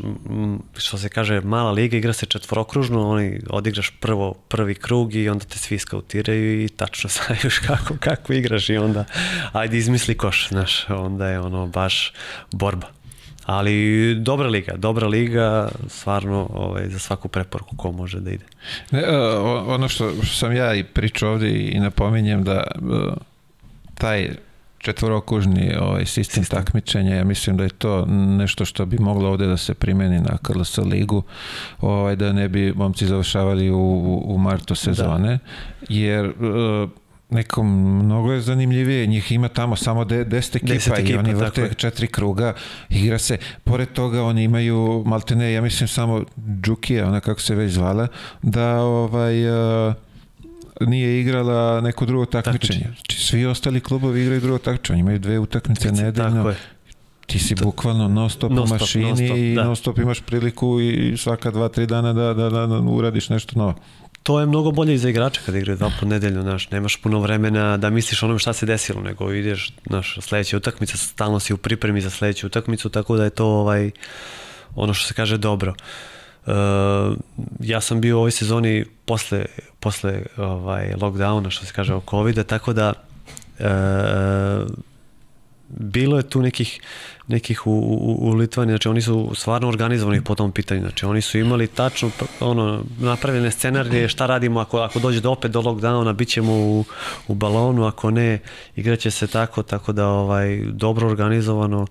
[0.77, 5.45] što se kaže, mala liga igra se četvorokružno, oni odigraš prvo prvi krug i onda
[5.45, 9.05] te svi skautiraju i tačno znaš kako, kako igraš i onda
[9.51, 12.13] ajde izmisli koš, znaš, onda je ono baš
[12.51, 13.00] borba.
[13.45, 18.45] Ali dobra liga, dobra liga, stvarno ovaj, za svaku preporuku ko može da ide.
[18.91, 19.17] Ne, e,
[19.67, 22.81] ono što, što sam ja i pričao ovdje i napominjem da e,
[23.93, 24.29] taj
[24.77, 29.57] četvorokužni ovaj, sistem, takmičenja, ja mislim da je to nešto što bi moglo ovdje da
[29.57, 31.23] se primeni na KLS ligu,
[31.79, 35.39] ovaj, da ne bi momci završavali u, u, u martu sezone,
[35.89, 36.31] jer e,
[37.31, 41.29] nekom mnogo je zanimljivije, njih ima tamo samo de, deset ekipa, Deset i ekipa, oni
[41.29, 41.73] tako vrte je.
[41.73, 42.53] četiri kruga,
[42.89, 46.23] igra se, pored toga oni imaju maltene, ja mislim samo
[46.61, 48.07] Džukija, ona kako se već zvala,
[48.41, 49.49] da ovaj
[49.87, 49.93] uh,
[50.81, 52.83] nije igrala neko drugo takmičenje.
[52.83, 56.53] Znači, svi ostali klubovi igraju drugo takmičenje, imaju dve utakmice nedeljno.
[57.25, 59.63] Ti si bukvalno non stop Non u mašini non stop, i da.
[59.63, 63.59] non stop imaš priliku i svaka dva, tri dana da, da, da, da uradiš nešto
[63.59, 63.75] novo.
[64.23, 67.19] To je mnogo bolje i za igrača kad igraju dva po nedelju, znaš, nemaš puno
[67.19, 71.57] vremena da misliš onome šta se desilo, nego ideš, znaš, sledeća utakmica, stalno si u
[71.57, 73.91] pripremi za sledeću utakmicu, tako da je to ovaj,
[74.75, 75.73] ono što se kaže dobro.
[76.45, 76.53] Uh,
[77.59, 79.45] ja sam bio u ovoj sezoni posle,
[79.79, 82.93] posle ovaj, lockdowna, što se kaže, o covid tako da
[83.59, 83.65] uh,
[85.69, 86.81] bilo je tu nekih
[87.31, 91.21] nekih u, u, u Litvani, znači oni su stvarno organizovani po tom pitanju, znači oni
[91.21, 96.13] su imali tačno ono, napravljene scenarije šta radimo ako, ako dođe do opet do lockdowna,
[96.13, 96.85] bit ćemo u,
[97.27, 98.39] u balonu, ako ne,
[98.75, 101.87] igraće se tako, tako da ovaj, dobro organizovano,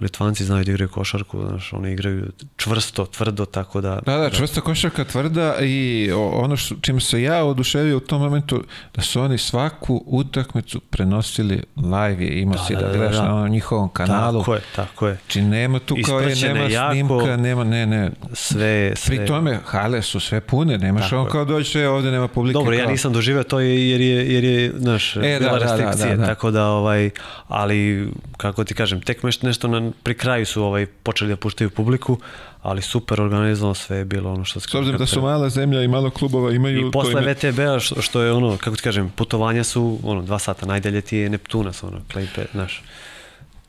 [0.00, 2.26] Litvanci znaju da igraju košarku, znaš, oni igraju
[2.56, 4.00] čvrsto, tvrdo, tako da...
[4.06, 8.64] Da, da, čvrsta košarka tvrda i ono što, čime se ja oduševio u tom momentu,
[8.94, 13.16] da su oni svaku utakmicu prenosili live je imao Da, si da, da, da, gledaš
[13.16, 13.22] da.
[13.22, 14.38] na onom njihovom kanalu.
[14.40, 15.14] Tako je, tako je.
[15.14, 16.92] Znači nema tu kao je, nema jako.
[16.94, 18.10] snimka, nema, ne, ne.
[18.32, 19.16] Sve, sve...
[19.16, 22.52] Pri tome, hale su sve pune, nemaš on kao dođe, ovde nema publike.
[22.52, 25.64] Dobro, ja kao- nisam doživeo to jer je, jer je znaš, E, bila da, da,
[25.64, 26.26] da, restrikcije, da, da.
[26.26, 27.10] tako da, ovaj,
[27.48, 32.18] ali, kako ti kažem, tek nešto na, pri kraju su ovaj, počeli da puštaju publiku,
[32.62, 35.82] ali super organizovano sve je bilo ono što se S obzirom da su mala zemlja
[35.82, 36.88] i malo klubova imaju...
[36.88, 40.38] I posle ime- VTB-a, što, što je ono, kako ti kažem, putovanja su ono, dva
[40.38, 42.82] sata, najdalje ti je Neptunas, ono, Klejpe, znaš.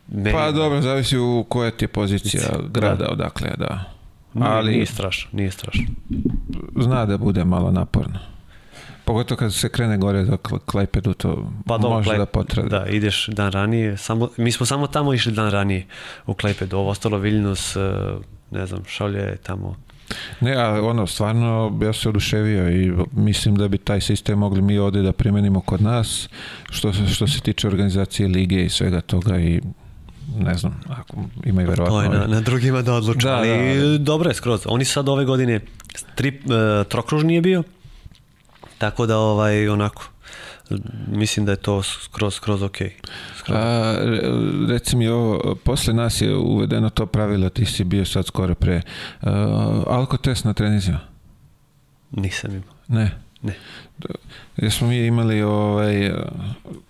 [0.07, 3.09] Meni, Pa dobro, zavisi u koja ti je pozicija Pozicija, grada da.
[3.11, 3.83] odakle, da.
[4.33, 5.85] Ali nije strašno, nije strašno.
[6.75, 8.19] zna da bude malo naporno.
[9.11, 12.69] Pogotovo kad se krene gore za Kl- Klajpedu, to Pa dobro, može da potrebe.
[12.69, 15.85] Da, ideš dan ranije, samo, mi smo samo tamo išli dan ranije
[16.25, 17.81] u Klejpedu, ovo ostalo Viljnus, eh,
[18.51, 19.75] ne znam, Šolje tamo.
[20.39, 24.77] Ne, a ono, stvarno, ja se oduševio i mislim da bi taj sistem mogli mi
[24.77, 26.29] ovde da primenimo kod nas,
[26.69, 29.61] što, što se tiče organizacije lige i svega toga i
[30.37, 31.97] ne znam, ako ima i verovatno...
[31.97, 33.49] To je na, na drugima da odluče, Da, ali
[33.79, 33.97] da, da.
[33.97, 34.61] dobro je skroz.
[34.65, 35.59] Oni sad ove godine,
[36.15, 37.63] tri, e, trokružni je bio,
[38.81, 40.03] tako da ovaj, onako,
[41.07, 42.77] mislim da je to skroz, skroz ok.
[43.37, 43.57] Skroz.
[43.57, 44.21] A, re-
[44.67, 48.81] reci mi ovo, posle nas je uvedeno to pravilo, ti si bio sad skoro pre,
[49.21, 49.29] uh,
[49.87, 50.99] alkotest na trenizima?
[52.11, 52.73] Nisam imao.
[52.87, 53.11] Ne.
[53.41, 53.53] Ne.
[54.57, 56.11] Jer smo mi imali, ovaj,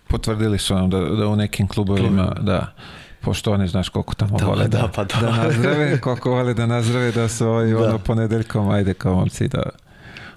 [0.08, 2.42] potvrdili su nam da, da u nekim klubovima, Klubovima.
[2.42, 2.74] da,
[3.22, 5.20] pošto oni znaš koliko tamo Da, vole da, da, pa da.
[5.22, 7.78] da nazdrave, koliko vole da nazdrave, da su ovaj, Da.
[7.80, 9.64] ono ponedeljkom, ajde kao momci, da,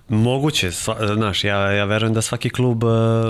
[0.09, 2.86] Moguće, sva, znaš, ja, ja verujem da svaki klub e,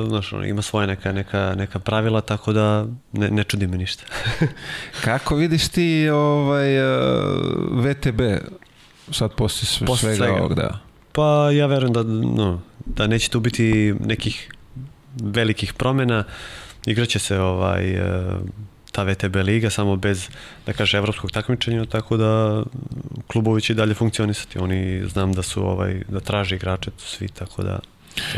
[0.08, 4.04] znaš, ima svoje neka, neka, neka pravila, tako da ne, ne čudi me ništa.
[5.04, 6.94] Kako vidiš ti ovaj, uh,
[7.84, 8.20] VTB
[9.10, 10.40] sad posle, sve, Posle svega, svega.
[10.40, 10.78] ovog, da?
[11.12, 14.52] Pa ja verujem da, no, da neće tu biti nekih
[15.22, 16.24] velikih promjena.
[16.86, 18.24] Igraće se ovaj, e,
[18.94, 20.28] ta VTB liga samo bez,
[20.66, 22.62] da kaže, evropskog takmičenja, tako da
[23.26, 24.58] klubovi će i dalje funkcionisati.
[24.58, 27.78] Oni znam da su, ovaj, da traže igrače svi, tako da...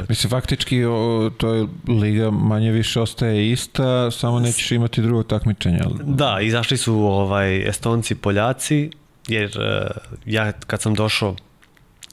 [0.08, 5.78] Mislim, faktički o, to je liga manje više ostaje ista, samo nećeš imati drugo takmičenje.
[5.84, 8.90] ali- Da, izašli su ovaj, Estonci, Poljaci,
[9.28, 9.86] jer e,
[10.26, 11.36] ja kad sam došao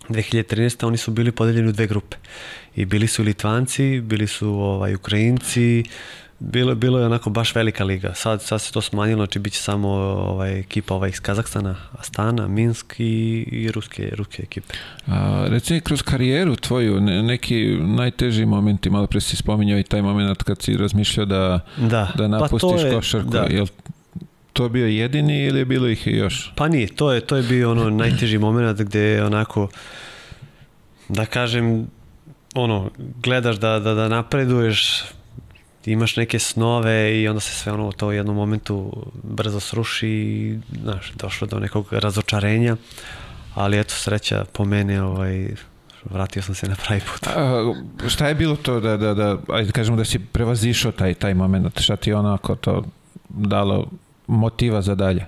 [0.09, 0.87] 2013.
[0.87, 2.17] oni su bili podeljeni u dve grupe.
[2.75, 5.83] I bili su Litvanci, bili su ovaj, Ukrajinci,
[6.39, 8.13] bilo, bilo je onako baš velika liga.
[8.13, 12.47] Sad, sad se to smanjilo, znači bit će samo ovaj, ekipa ovaj, iz Kazahstana, Astana,
[12.47, 13.03] Minsk i,
[13.43, 14.73] i ruske, ruske ekipe.
[15.07, 20.01] A, reci kroz karijeru tvoju, ne, neki najteži momenti, malo pre si spominjao i taj
[20.01, 23.29] moment kad si razmišljao da, Da, da pa napustiš to je- košarku.
[23.29, 23.41] da.
[23.41, 23.67] Jel
[24.53, 26.51] to bio jedini ili je bilo ih još?
[26.55, 29.67] Pa nije, to je, to je bio ono najteži moment gde je onako,
[31.09, 31.87] da kažem,
[32.55, 32.89] ono,
[33.23, 35.03] gledaš da, da, da napreduješ,
[35.85, 40.59] imaš neke snove i onda se sve ono to u jednom momentu brzo sruši i,
[40.81, 42.75] znaš, došlo do nekog razočarenja,
[43.55, 45.47] ali eto, sreća po mene, ovaj,
[46.05, 47.27] vratio sam se na pravi put.
[47.27, 47.73] A,
[48.07, 51.81] šta je bilo to da, da, da ajde kažemo da si prevazišao taj, taj moment,
[51.81, 52.83] šta ti je onako to
[53.29, 53.87] dalo
[54.27, 55.25] motiva za dalje?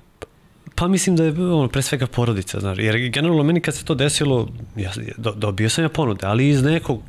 [0.76, 3.96] Pa mislim da je ono, pre svega porodica, znaš, jer generalno meni kad se to
[3.96, 7.02] desilo, ja, do, dobio sam ja ponude, ali iz nekog,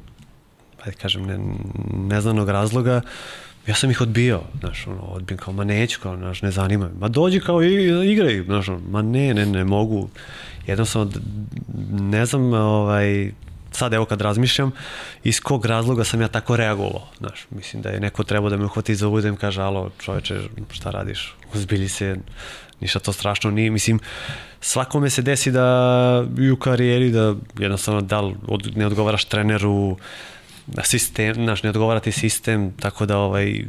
[0.87, 1.39] ajde kažem, ne,
[1.93, 3.01] neznanog razloga,
[3.67, 6.95] ja sam ih odbijao, znaš, ono, odbijem kao, ma neću, kao, znaš, ne zanima me.
[6.99, 10.09] Ma dođi kao i igraj, znaš, ono, ma ne, ne, ne mogu.
[10.67, 11.13] Jednostavno,
[11.91, 13.33] ne znam, ovaj,
[13.73, 14.73] sad evo kad razmišljam,
[15.25, 17.09] iz kog razloga sam ja tako reagovao.
[17.19, 20.41] Znaš, mislim da je neko trebao da me uhvati za uvod da kaže, alo čoveče,
[20.71, 21.35] šta radiš?
[21.55, 22.17] Uzbili se,
[22.81, 23.71] ništa to strašno nije.
[23.71, 24.01] Mislim,
[24.61, 29.91] svakome se desi da i u karijeri da jednostavno da li od, ne odgovaraš treneru,
[29.91, 30.01] da
[30.85, 33.65] sistem, znaš, ne odgovara ti sistem, tako da ovaj,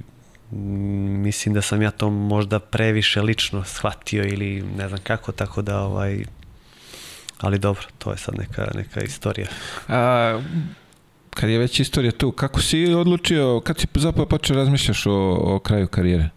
[0.52, 5.82] mislim da sam ja to možda previše lično shvatio ili ne znam kako, tako da
[5.82, 6.24] ovaj,
[7.40, 9.48] ali dobro, to je sad neka, neka istorija.
[9.88, 10.42] A,
[11.30, 15.60] kad je već istorija tu, kako si odlučio, kad si zapravo počeo razmišljaš o, o
[15.60, 16.30] kraju karijere?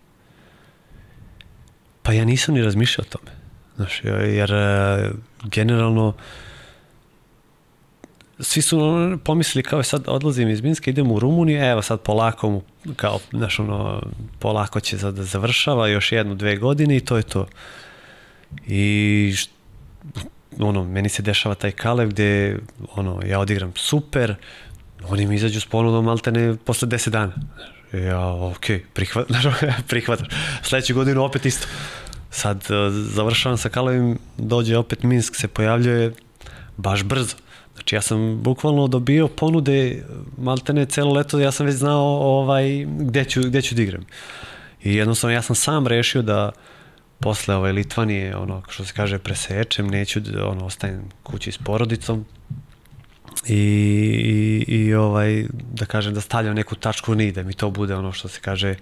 [2.02, 3.30] Pa ja nisam ni razmišljao o tome.
[3.76, 5.10] Znaš, jer e,
[5.44, 6.14] generalno
[8.40, 8.78] svi su
[9.24, 12.62] pomislili kao sad odlazim iz Minska, idem u Rumuniju, evo sad polako mu,
[12.96, 14.02] kao, znaš, ono,
[14.38, 17.46] polako će sad da završava još jednu, dve godine i to je to.
[18.66, 19.34] I
[20.58, 22.58] ono, meni se dešava taj kalev gde
[22.94, 24.34] ono, ja odigram super,
[25.08, 27.32] oni mi izađu s ponudom maltene posle 10 dana.
[27.92, 29.26] Ja, ok, prihvat,
[29.90, 30.28] prihvataš.
[30.62, 31.66] Sledeću godinu opet isto.
[32.30, 36.12] Sad uh, završavam sa Kalevim, dođe opet Minsk, se pojavljuje
[36.76, 37.36] baš brzo.
[37.90, 40.04] Znači ja sam bukvalno dobio ponude
[40.38, 44.04] maltene celo leto, ja sam već znao ovaj, gde, ću, gde ću da igram.
[44.82, 46.52] I jednostavno ja sam sam rešio da
[47.20, 52.24] posle ovaj Litvanije, ono, što se kaže, presečem, neću, ono, ostajem kući s porodicom,
[53.46, 53.54] i,
[54.68, 58.12] i, i ovaj, da kažem da stavljam neku tačku ni da mi to bude ono
[58.12, 58.74] što se kaže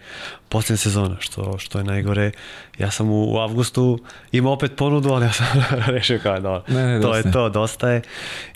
[0.49, 2.31] posljednja sezona, što, što je najgore.
[2.79, 3.99] Ja sam u, u avgustu
[4.33, 5.47] imao opet ponudu, ali ja sam
[5.95, 8.03] rešio kao da ne, ne, to je to, dosta je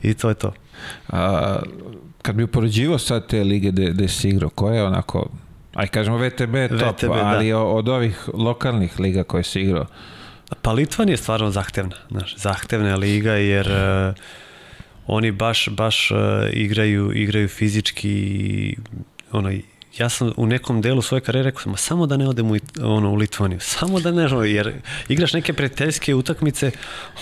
[0.03, 0.53] i to je to.
[1.09, 1.59] A,
[2.23, 5.29] kad bi upoređivo sad te lige gde, gde si igrao, koja je onako
[5.75, 7.27] aj kažemo VTB je top, VTB, da.
[7.27, 7.59] ali da.
[7.59, 9.87] od ovih lokalnih liga koje si igrao?
[10.63, 14.15] Pa Litvan je stvarno zahtevna, znaš, zahtevna liga jer uh,
[15.07, 16.19] oni baš, baš uh,
[16.53, 18.77] igraju, igraju fizički
[19.33, 19.51] ono,
[19.99, 23.11] ja sam u nekom delu svoje karijere rekao sam, samo da ne odem u, ono,
[23.11, 24.73] u Litvaniju, samo da ne, jer
[25.09, 26.71] igraš neke prijateljske utakmice,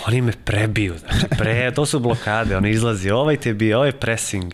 [0.07, 4.53] oni me prebiju, znači, pre, to su blokade, oni izlazi, ovaj te bije, ovaj pressing,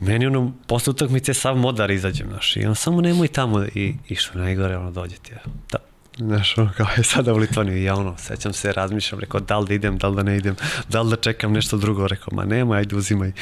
[0.00, 4.14] meni ono, posle utakmice sav modar izađem, znaš, i on samo nemoj tamo, i, i
[4.14, 5.38] što najgore, ono, dođete,
[5.72, 5.78] da,
[6.18, 9.66] Znaš, ono, kao je sada u Litvaniju ja ono, sećam se, razmišljam, rekao, da li
[9.66, 10.56] da idem, da li da ne idem,
[10.88, 13.32] da li da čekam nešto drugo, rekao, ma nema, ajde uzimaj,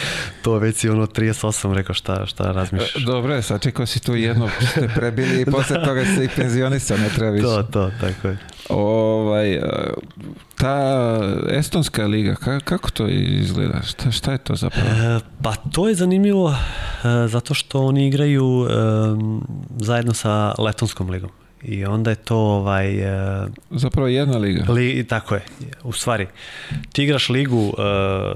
[0.42, 2.96] to već si ono 38, rekao, šta, šta razmišljaš?
[2.96, 5.84] E, dobro, sačekao si tu jedno, ste prebili i posle da.
[5.84, 7.44] toga se i penzionisao, ne treba više.
[7.44, 8.38] To, to, tako je.
[8.68, 9.60] Ovaj, e,
[10.56, 11.18] ta
[11.50, 13.82] estonska liga, kako to izgleda?
[13.82, 14.88] Šta, šta je to zapravo?
[14.88, 18.74] E, pa to je zanimljivo e, zato što oni igraju e,
[19.78, 21.30] zajedno sa letonskom ligom.
[21.62, 23.14] I onda je to ovaj...
[23.42, 24.72] Uh, Zapravo jedna liga.
[24.72, 25.42] Li, tako je.
[25.82, 26.26] U stvari,
[26.92, 27.74] ti igraš ligu, uh,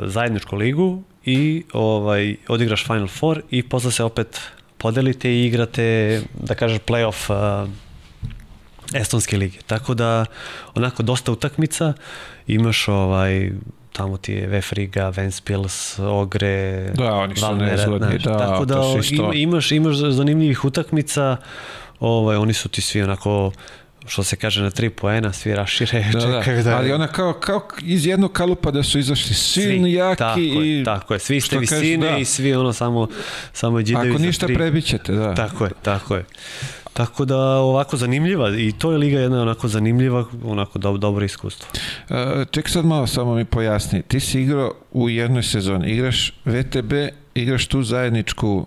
[0.03, 4.41] zajedničku ligu i ovaj, odigraš Final Four i posle se opet
[4.79, 7.69] podelite i igrate, da kažeš, playoff uh,
[8.95, 9.59] estonske lige.
[9.67, 10.27] Tako da,
[10.75, 11.93] onako, dosta utakmica,
[12.47, 13.51] imaš ovaj,
[13.93, 18.83] tamo ti je Vefriga, Ventspils, Ogre, da, oni su nezgodni, da, tako da
[19.35, 21.37] imaš, imaš zanimljivih utakmica,
[22.01, 23.53] ovaj, oni su ti svi onako
[24.07, 26.77] što se kaže na tri poena, svi rašire, da, čekaju da, da...
[26.77, 30.71] Ali ona kao, kao iz jednog kalupa da su izašli svi, svi jaki tako i...
[30.71, 32.17] Je, tako je, svi ste visine da.
[32.17, 33.09] i svi ono samo,
[33.53, 35.35] samo džidaju Ako ništa prebićete, da.
[35.35, 36.25] Tako je, tako je.
[36.93, 41.69] Tako da ovako zanimljiva i to je liga jedna onako zanimljiva, onako do, dobro iskustvo.
[42.09, 42.17] Uh,
[42.51, 44.03] ček sad malo samo mi pojasni.
[44.03, 46.93] Ti si igrao u jednoj sezoni, igraš VTB,
[47.35, 48.67] igraš tu zajedničku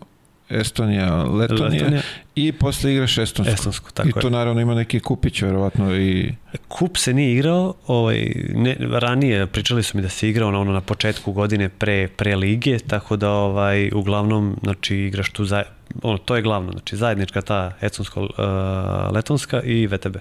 [0.49, 2.01] Estonija, Letonija, Letonija.
[2.35, 3.53] i posle igraš Estonsku.
[3.53, 4.31] Estonsku, tako I to je.
[4.31, 5.95] naravno ima neki kupić, verovatno.
[5.95, 6.33] I...
[6.67, 10.71] Kup se nije igrao, ovaj, ne, ranije pričali su mi da se igrao na, ono,
[10.71, 15.63] na početku godine pre, pre lige, tako da ovaj, uglavnom znači, igraš tu, za,
[16.03, 20.15] ono, to je glavno, znači zajednička ta Estonsko, uh, Letonska i VTB.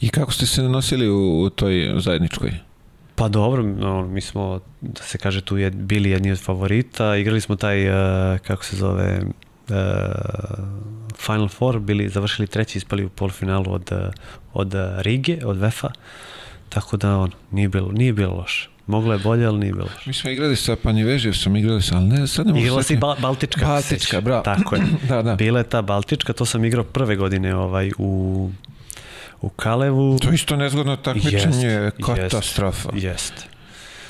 [0.00, 2.69] I kako ste se nosili u, u toj zajedničkoj?
[3.20, 7.16] Pa dobro, no, mi smo, da se kaže, tu je, bili jedni od favorita.
[7.16, 9.20] Igrali smo taj, uh, kako se zove,
[9.68, 9.74] uh,
[11.16, 13.92] Final Four, bili, završili treći, ispali u polufinalu od,
[14.52, 15.90] od Rige, od Vefa.
[16.68, 18.68] Tako da, on, nije bilo, nije bilo loše.
[18.86, 19.88] Moglo je bolje, ali nije bilo.
[20.06, 22.96] Mi smo igrali sa Panjevežijom, sam igrali sa, ali ne, sad ne mogu Igrala si
[22.96, 23.66] ba Baltička.
[23.66, 24.42] Baltička, bravo.
[24.42, 24.82] Tako je.
[25.08, 25.34] da, da.
[25.34, 28.50] Bila je ta Baltička, to sam igrao prve godine ovaj, u
[29.40, 30.18] u Kalevu.
[30.18, 32.90] To isto nezgodno takmičenje, je katastrofa.
[32.94, 33.50] Jest.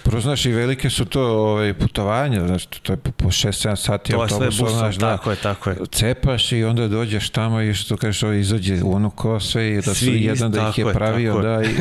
[0.03, 4.13] Prvo, znaš, i velike su to ove, putovanja, znaš, to je po, po 6-7 sati
[4.13, 5.77] To autobusom, busom, znaš, da, tako je, tako je.
[5.93, 9.95] cepaš i onda dođeš tamo i što kažeš, ovo izađe u ono kose i da
[9.95, 11.43] su Svi jedan isto, da ih je pravio, je.
[11.43, 11.75] da, i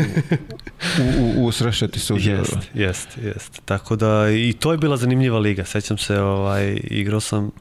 [1.01, 3.61] u, u, usrašati se u Jest, jest, jest.
[3.65, 5.65] Tako da i to je bila zanimljiva liga.
[5.65, 7.51] Sećam se, ovaj, igrao sam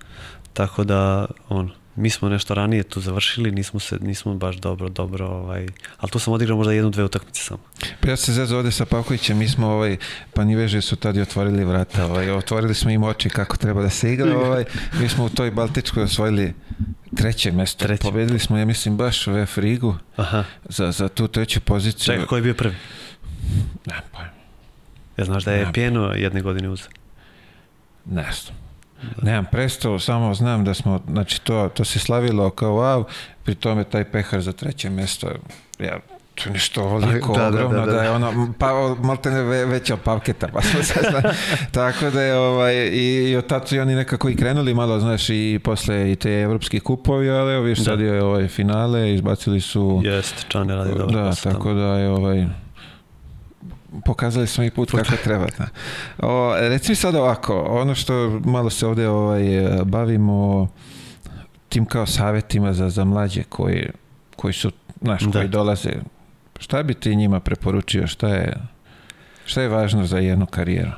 [0.52, 5.26] tako da on mi smo nešto ranije tu završili, nismo se nismo baš dobro dobro
[5.26, 5.66] ovaj,
[5.98, 7.60] ali tu sam odigrao možda jednu dve utakmice samo.
[8.00, 9.96] Pa ja se zezo ovde sa Pavkovićem, mi smo ovaj,
[10.34, 13.82] pa ni veže su tada i otvorili vrata, ovaj, otvorili smo im oči kako treba
[13.82, 14.64] da se igra, ovaj,
[15.00, 16.54] mi smo u toj Baltičkoj osvojili
[17.16, 18.02] treće mesto, Treće.
[18.02, 20.44] pobedili smo, ja mislim, baš u VF Rigu Aha.
[20.64, 22.04] za, za tu treću poziciju.
[22.04, 22.74] Čekaj, ko je bio prvi?
[23.86, 24.18] Ne, pa,
[25.18, 25.72] Ja znaš da je.
[25.72, 26.88] Pjeno jedne godine uzeo.
[28.04, 28.67] ne znam.
[29.22, 33.04] Nemam predstavu, samo znam da smo, znači to, to se slavilo kao wow,
[33.44, 35.28] pri tome taj pehar za treće mesto,
[35.78, 35.98] ja,
[36.34, 38.02] to je nešto ovoliko Da, da, da, ogromno da, da.
[38.02, 38.72] je ono, pa
[39.02, 41.22] malte ne ve, veća od pavketa, pa smo se zna,
[41.80, 45.00] tako da je ovaj, i, i od tad su i oni nekako i krenuli malo,
[45.00, 47.84] znaš, i posle i te evropski kupovi, ali evo viš Da.
[47.84, 51.06] sad je ovaj finale, izbacili su, Jest, Čane radi dobro.
[51.06, 51.54] da, posao tamo.
[51.54, 52.46] tako da je ovaj,
[54.04, 55.46] pokazali smo i put kako treba.
[55.58, 55.68] Da.
[56.18, 59.42] O, reci mi sad ovako, ono što malo se ovde ovaj,
[59.84, 60.68] bavimo
[61.68, 63.90] tim kao savjetima za, za mlađe koji,
[64.36, 64.70] koji su,
[65.02, 65.32] znaš, Da.
[65.32, 65.90] koji dolaze,
[66.58, 68.56] šta bi ti njima preporučio, šta je,
[69.44, 70.90] šta je važno za jednu karijeru?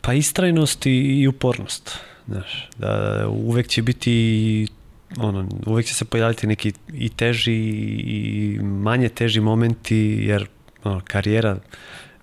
[0.00, 1.98] Pa istrajnost i, i upornost.
[2.28, 4.66] Znaš, da uvek će biti
[5.18, 10.46] ono, uvek će se pojaviti neki i teži i manje teži momenti, jer
[10.84, 11.56] ono, karijera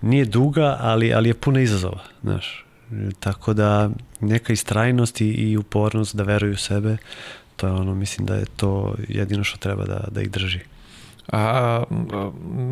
[0.00, 2.64] nije duga, ali, ali je puna izazova, znaš.
[3.20, 3.90] Tako da
[4.20, 6.96] neka istrajnost i, i upornost da veruju u sebe,
[7.56, 10.60] to je ono, mislim da je to jedino što treba da, da ih drži.
[11.32, 11.82] A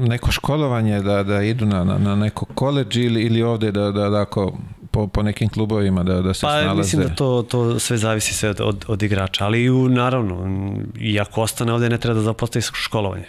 [0.09, 4.09] neko školovanje da, da idu na, na, na neko koleđ ili, ili ovde da, da,
[4.09, 4.59] da ako
[4.91, 6.79] po, po nekim klubovima da, da se Pa snalaze?
[6.79, 10.67] mislim da to, to sve zavisi sve od, od, od igrača, ali i u, naravno,
[10.99, 13.27] i ako ostane ovde ne treba da zapostavi školovanje.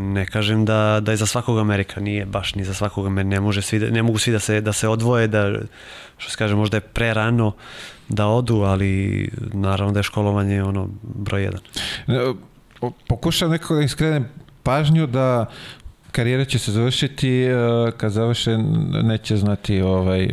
[0.00, 3.40] Ne kažem da, da je za svakog Amerika, nije baš ni za svakog Amerika, ne,
[3.40, 5.52] može svi da, ne mogu svi da se, da se odvoje, da,
[6.18, 7.52] što se kaže, možda je pre rano
[8.08, 11.60] da odu, ali naravno da je školovanje ono broj jedan.
[13.08, 14.28] Pokušam nekako da im skrenem
[14.62, 15.46] pažnju da
[16.12, 17.54] karijera će se završiti e,
[17.96, 18.58] kad završe
[19.02, 20.28] neće znati ovaj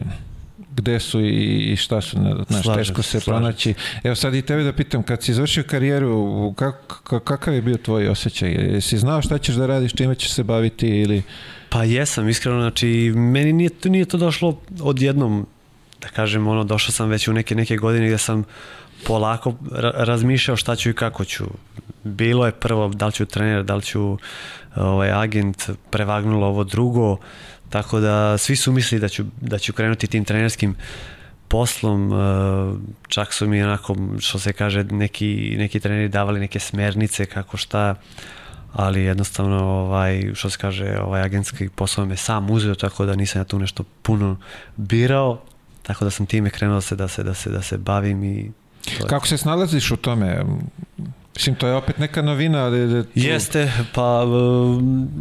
[0.78, 2.18] gde su i, i šta su,
[2.50, 3.74] znaš, Slažem teško se, slažem pronaći.
[4.04, 7.78] Evo sad i tebe da pitam, kad si završio karijeru, kak, ka- kakav je bio
[7.78, 8.52] tvoj osjećaj?
[8.52, 11.22] Jesi znao šta ćeš da radiš, čime ćeš se baviti ili...
[11.70, 15.48] Pa jesam, iskreno, znači, meni nije, nije to došlo odjednom,
[16.02, 18.44] da kažem, ono, došao sam već u neke, neke godine gde sam
[19.06, 21.46] polako ra razmišljao šta ću i kako ću.
[22.04, 24.18] Bilo je prvo da li ću trener, da li ću
[24.76, 27.18] ovaj, agent, prevagnulo ovo drugo,
[27.70, 30.76] tako da svi su mislili da ću, da ću krenuti tim trenerskim
[31.48, 37.26] poslom, eh, čak su mi onako, što se kaže, neki, neki treneri davali neke smernice
[37.26, 37.96] kako šta,
[38.74, 43.42] ali jednostavno ovaj što se kaže ovaj agentski posao me sam uzeo tako da nisam
[43.42, 44.38] ja tu nešto puno
[44.76, 45.42] birao
[45.84, 48.52] tako da sam time krenuo da se da se da se da se bavim i
[49.00, 49.08] to.
[49.08, 50.46] Kako se snalaziš u tome?
[51.38, 52.88] Mislim, to je opet neka novina, ali...
[52.88, 54.24] da tu- Jeste, pa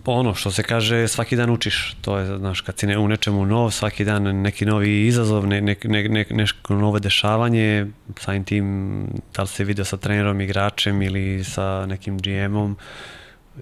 [0.05, 3.47] ono što se kaže svaki dan učiš, to je znaš kad si ne, u nečemu
[3.47, 7.87] nov, svaki dan neki novi izazov, ne, ne, ne, ne, nešto novo dešavanje,
[8.19, 12.77] samim tim da li se video sa trenerom, igračem ili sa nekim GM-om,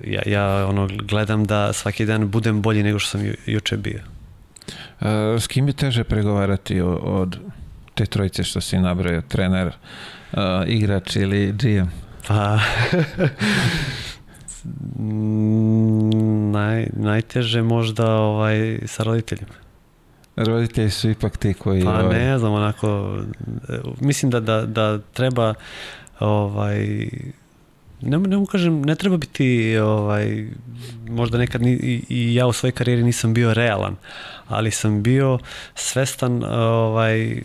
[0.04, 4.00] ja, ja ono gledam da svaki dan budem bolji nego što sam ju, juče bio.
[5.00, 7.38] A, s kim bi teže pregovarati od
[7.94, 9.72] te trojice što si nabrojao, trener,
[10.32, 12.03] a, igrač ili GM?
[12.28, 12.58] Pa
[16.52, 19.54] naj, najteže možda ovaj sa roditeljima.
[20.36, 21.84] Roditelji su ipak ti koji...
[21.84, 23.18] Pa ovaj, ne znam, onako,
[23.68, 25.54] e, mislim da, da, da treba,
[26.20, 27.08] ovaj,
[28.00, 30.46] ne, ne mogu kažem, ne treba biti, ovaj,
[31.08, 33.96] možda nekad ni, i, i ja u svojoj karijeri nisam bio realan,
[34.48, 35.38] ali sam bio
[35.74, 37.42] svestan ovaj,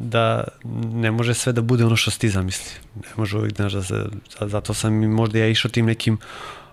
[0.00, 0.44] da
[0.92, 2.70] ne može sve da bude ono što si ti zamisli.
[2.94, 4.04] Ne može uvijek, znaš, da se,
[4.40, 6.18] zato sam i možda ja išao tim nekim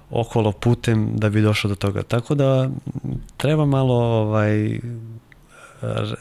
[0.09, 2.03] okolo putem da bi došao do toga.
[2.03, 2.69] Tako da
[3.37, 4.79] treba malo ovaj,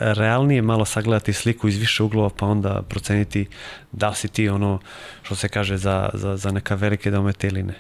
[0.01, 3.47] realnije malo sagledati sliku iz više uglova pa onda proceniti
[3.93, 4.79] da li si ti ono
[5.23, 7.75] što se kaže za, za, za neka velike domete ili ne.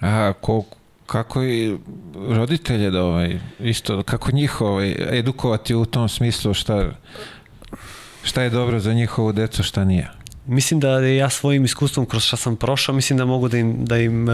[0.00, 0.64] A ko,
[1.06, 1.76] kako i
[2.28, 6.90] roditelje da ovaj, isto, kako njih ovaj, edukovati u tom smislu šta,
[8.22, 10.10] šta je dobro za njihovu decu, šta nije?
[10.46, 13.98] Mislim da ja svojim iskustvom kroz šta sam prošao, mislim da mogu da im, da
[13.98, 14.32] im e,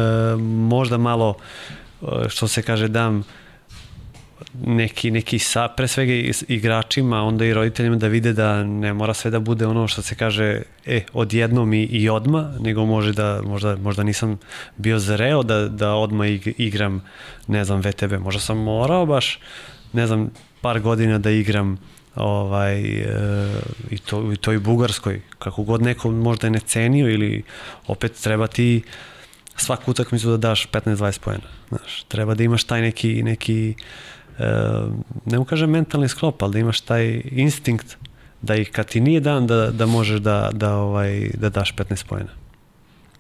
[0.69, 1.35] možda malo
[2.03, 3.25] e, što se kaže, dam
[4.55, 6.13] neki, neki sa, pre svega
[6.49, 10.15] igračima, onda i roditeljima da vide da ne mora sve da bude ono što se
[10.15, 14.39] kaže e, odjednom i, i odma, nego može da, možda, možda nisam
[14.77, 17.05] bio zreo da, da odma ig- igram,
[17.47, 18.13] ne znam, VTB.
[18.21, 19.39] Možda sam morao baš,
[19.93, 20.31] ne znam,
[20.61, 21.79] par godina da igram
[22.15, 23.07] ovaj, e,
[23.91, 27.43] i, to, i to i Bugarskoj, kako god neko možda ne cenio ili
[27.87, 28.83] opet treba ti
[29.57, 31.45] svaku utakmicu da daš 15-20 pojena.
[31.69, 33.75] Znaš, treba da imaš taj neki, neki e,
[35.27, 37.97] ne mu kažem mentalni sklop, ali da imaš taj instinkt
[38.43, 42.07] da i kad ti nije dan da, da možeš da, da, ovaj, da daš 15
[42.07, 42.31] pojena.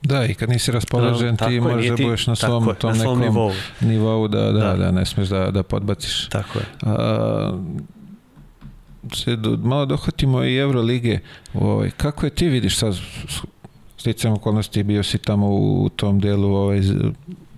[0.02, 2.96] Da, i kad nisi raspoložen, Tako ti možeš da budeš na svom je, tom na
[2.96, 3.52] svom nekom nivou.
[3.82, 4.90] nivou da, da, da, Da.
[4.90, 6.28] ne smeš da, da podbaciš.
[6.28, 6.64] Tako je.
[6.82, 7.58] A,
[9.14, 11.18] se do, malo dohvatimo i Evrolige.
[11.54, 13.00] Ovaj, kako je ti vidiš sad, s-
[13.98, 16.80] sticajem okolnosti, bio si tamo u tom delu ovaj,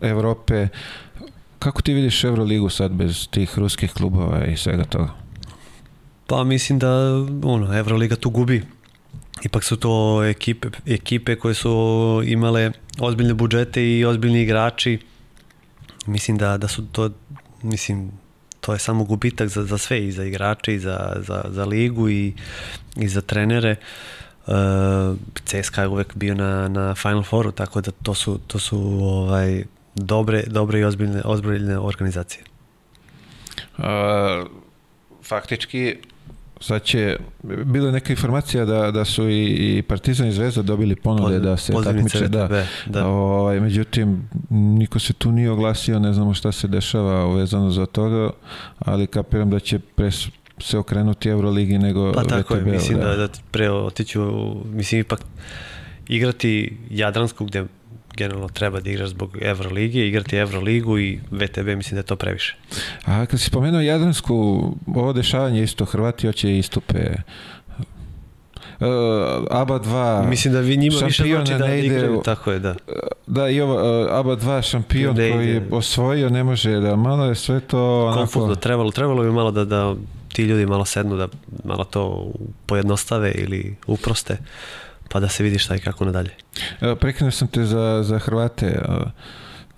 [0.02, 0.68] Evrope,
[1.60, 5.08] kako ti vidiš Evroligu sad bez tih ruskih klubova i svega toga?
[6.26, 6.88] Pa mislim da
[7.44, 8.62] ono, Euroliga tu gubi.
[9.42, 14.98] Ipak su to ekipe, ekipe koje su imale ozbiljne budžete i ozbiljni igrači.
[16.06, 17.10] Mislim da, da su to,
[17.62, 18.10] mislim,
[18.60, 22.08] to je samo gubitak za, za sve, i za igrače, i za, za, za ligu,
[22.08, 22.34] i,
[22.96, 23.76] i za trenere.
[24.46, 24.54] Uh,
[25.44, 29.64] CSKA je uvek bio na, na Final Fouru, tako da to su, to su ovaj,
[30.00, 32.42] dobre, dobre i ozbiljne, ozbiljne organizacije.
[33.78, 34.44] A,
[35.22, 35.96] faktički
[36.60, 37.16] sad će,
[37.64, 39.44] bilo je neka informacija da, da su i,
[39.78, 42.52] i Partizan i Zvezda dobili ponude Pozivnice da se takmiče, da, VTB,
[42.86, 43.06] da.
[43.06, 48.30] Ovaj, međutim, niko se tu nije oglasio, ne znamo šta se dešava vezano za toga,
[48.78, 50.28] ali kapiram da će pre s-
[50.58, 54.22] se okrenuti Euroligi nego Pa tako je, VTB-u, mislim da, da pre otiću,
[54.66, 55.20] mislim ipak
[56.08, 57.64] igrati Jadransku gde
[58.16, 62.56] generalno treba da igraš zbog Evrolige, igrati Evroligu i VTB mislim da je to previše.
[63.04, 64.34] A kad si spomenuo Jadransku,
[64.86, 66.98] ovo dešavanje isto, Hrvati hoće istupe.
[68.80, 68.86] Uh,
[69.50, 72.74] ABA 2, Mislim da vi njima više znači da ne ide igraju, tako je, da.
[73.26, 77.24] Da, i ovo, uh, ABA 2 šampion Ne koji je osvojio, ne može da, malo
[77.24, 78.18] je sve to onako...
[78.18, 79.94] Konfuzno, trebalo, trebalo bi malo da, da
[80.32, 81.28] ti ljudi malo sednu, da
[81.64, 82.32] malo to
[82.66, 84.36] pojednostave ili uproste,
[85.12, 86.30] pa da se vidi šta i kako nadalje.
[86.80, 88.80] Evo, prekinuo sam te za, za Hrvate.
[88.88, 89.10] uh,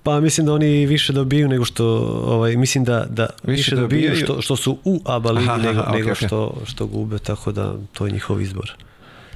[0.03, 1.87] Pa mislim da oni više dobiju nego što
[2.27, 4.25] ovaj mislim da da Više više, dobiju dobijaju?
[4.25, 6.27] što, što su u ABA ligi Aha, aha, nego, okej, nego okej.
[6.27, 8.73] što što gube tako da to je njihov izbor.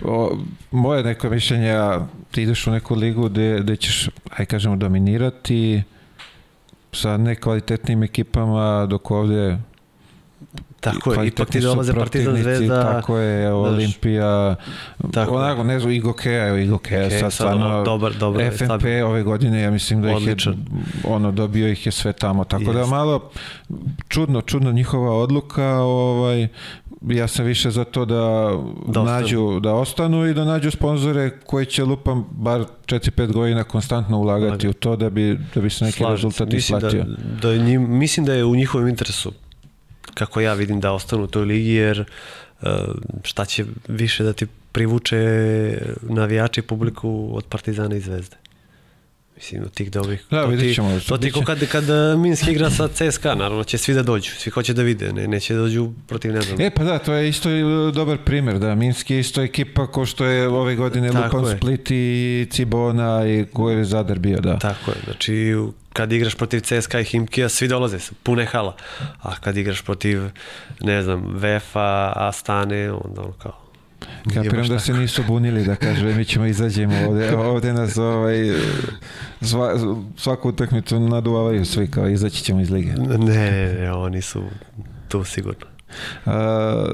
[0.04, 0.38] O,
[0.70, 1.74] moje neko mišljenje,
[2.30, 5.82] ti ideš u neku ligu gde, gde ćeš, aj kažemo, dominirati
[6.92, 9.58] sa nekvalitetnim ekipama, dok ovde
[10.86, 12.82] Tako je, ipak ti dolaze Partizan Zvezda.
[12.82, 14.54] Tako je, Olimpija,
[15.12, 19.22] Tako onako, ne znam, Igo Kea, evo Kea, Okej, sad stvarno, dobar- dobar FNP ove
[19.22, 20.36] godine, ja mislim da ih je,
[21.04, 23.30] ono, dobio ih je sve tamo, tako da malo
[24.08, 26.48] čudno, čudno njihova odluka, ovaj,
[27.02, 28.50] ja sam više za to da,
[28.88, 34.18] Da nađu, da ostanu i da nađu sponzore koji će lupam bar 4-5 godina konstantno
[34.18, 34.68] ulagati Ulagati.
[34.68, 36.26] u to da bi, da bi se neki Slažem se.
[36.28, 37.04] rezultat mislim isplatio.
[37.04, 39.32] Da, da njim, mislim da je u njihovom interesu
[40.16, 42.04] kako ja vidim da ostanu u toj ligi jer e,
[43.24, 45.18] šta će više da ti privuče
[46.02, 48.36] navijači publiku od Partizana i Zvezde.
[49.36, 50.24] Mislim, od tih dobrih.
[50.30, 51.00] Da, to vidjet ti- ćemo.
[51.08, 54.30] To ti ko kad, kad e, Minsk igra sa CSKA, naravno će svi da dođu,
[54.30, 56.60] svi hoće da vide, ne, neće da dođu protiv ne znam.
[56.60, 57.62] E pa da, to je isto i
[57.92, 61.56] dobar primjer, da, Minski je isto ekipa ko što je ove godine Tako Lupan je.
[61.56, 64.58] Split i Cibona i koji je Zadar bio, da.
[64.58, 65.56] Tako je, znači
[65.92, 68.76] kad igraš protiv CSKA i Himkija, svi dolaze, pune hala.
[69.22, 70.22] A kad igraš protiv,
[70.80, 73.65] ne znam, Vefa, Astane, onda ono kao...
[74.34, 78.36] Kapiram da se nisu bunili da kaže mi ćemo izađemo ovde, ovde nas ovaj,
[79.40, 79.74] sva,
[80.16, 82.92] svaku utakmicu naduvavaju svi kao izaći ćemo iz lige.
[82.92, 84.42] Ne, ne, ne, oni su
[85.08, 85.66] tu sigurno.
[86.26, 86.86] A,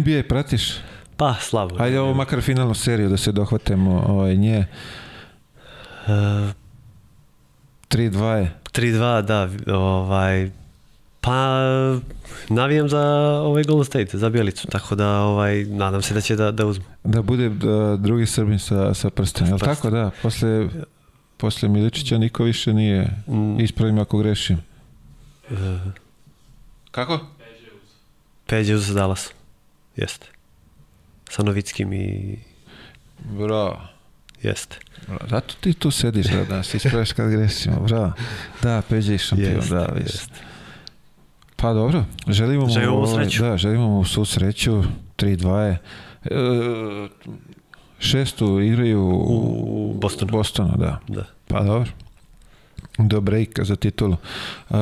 [0.00, 0.74] NBA pratiš?
[1.16, 1.76] Pa, slabo.
[1.78, 4.66] Ajde ovo makar finalnu seriju da se dohvatemo ovaj, nje.
[6.06, 6.12] E,
[7.88, 8.52] 3-2 je.
[8.72, 10.50] 3-2, da, ovaj,
[11.28, 11.60] pa
[12.50, 13.00] navijam za
[13.40, 16.84] ovaj Golden State, za Bjelicu, tako da ovaj, nadam se da će da, da uzme.
[17.04, 20.10] Da bude da, drugi Srbin sa, sa prstom, je li tako da?
[20.22, 20.68] Posle,
[21.36, 24.58] posle Miličića niko više nije, Mm, ispravim ako grešim.
[25.50, 25.54] e,
[26.90, 27.20] Kako?
[28.46, 29.30] Peđe uz Dallas,
[29.96, 30.26] jeste.
[31.30, 32.38] Sa Novickim i
[33.20, 33.80] Bravo.
[34.42, 34.76] jeste.
[35.30, 37.80] Zato ti tu sediš da nas ispraviš kad grešimo.
[37.80, 38.12] Bravo.
[38.62, 39.52] Da, Peđa i šampion.
[39.52, 40.47] Jeste, da, jeste.
[41.60, 43.42] Pa dobro, želimo mu, Želimo mu ovaj, sreću.
[43.42, 44.82] Da, želimo mu svu sreću.
[45.16, 45.78] 3-2 je.
[46.24, 47.08] E,
[47.98, 50.32] šestu igraju u, U Bostonu.
[50.32, 50.98] Bostonu, da.
[51.08, 51.24] Da.
[51.48, 51.90] Pa dobro.
[52.98, 54.16] do breaka za titulu.
[54.70, 54.76] Uh,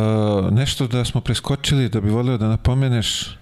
[0.51, 3.37] nešto da smo preskočili, da bi volio da napomeneš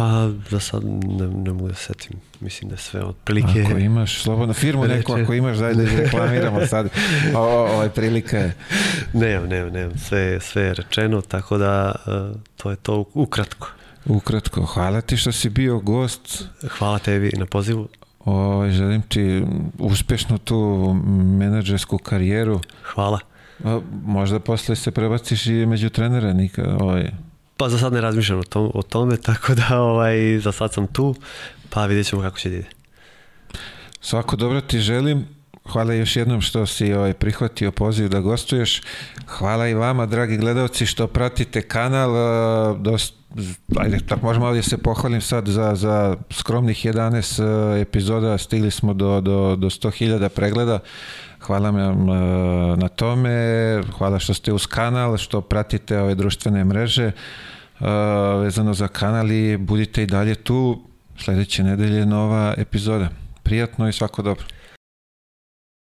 [0.00, 2.16] Pa za sad ne, ne mogu da setim.
[2.40, 3.62] Mislim da je sve otprilike...
[3.62, 6.88] Ako imaš slobodno firmu neku, ako imaš, daj da reklamiramo sad.
[7.34, 8.54] O, o, ovo je prilika je.
[9.12, 9.98] Nemam, nemam, nemam.
[9.98, 13.68] Sve, sve je rečeno, tako da uh, to je to ukratko.
[14.06, 16.44] Ukratko, hvala ti što si bio gost.
[16.78, 17.88] Hvala tebi na pozivu.
[18.24, 19.44] O, želim ti
[19.78, 20.92] uspešnu tu
[21.38, 22.60] menadžersku karijeru.
[22.82, 23.18] Hvala.
[23.64, 27.10] A, možda posle se prebaciš i među trenera, nika, ovaj,
[27.60, 30.86] Pa za sad ne razmišljam o, tom, o tome, tako da ovaj, za sad sam
[30.86, 31.14] tu,
[31.70, 32.68] pa vidjet ćemo kako će da ide.
[34.00, 35.26] Svako dobro ti želim.
[35.72, 38.82] Hvala još jednom što si ovaj, prihvatio poziv da gostuješ.
[39.26, 42.10] Hvala i vama, dragi gledalci, što pratite kanal.
[42.78, 43.14] Dost,
[43.76, 48.38] ajde, tako možemo ovdje se pohvalim sad za, za skromnih 11 epizoda.
[48.38, 50.78] Stigli smo do, do, do 100.000 pregleda.
[51.40, 52.06] Hvala vam
[52.78, 53.30] na tome.
[53.98, 57.12] Hvala što ste uz kanal, što pratite ove društvene mreže
[58.42, 60.82] vezano za kanal i budite i dalje tu.
[61.18, 63.08] Sledeće nedelje nova epizoda.
[63.42, 64.44] Prijatno i svako dobro.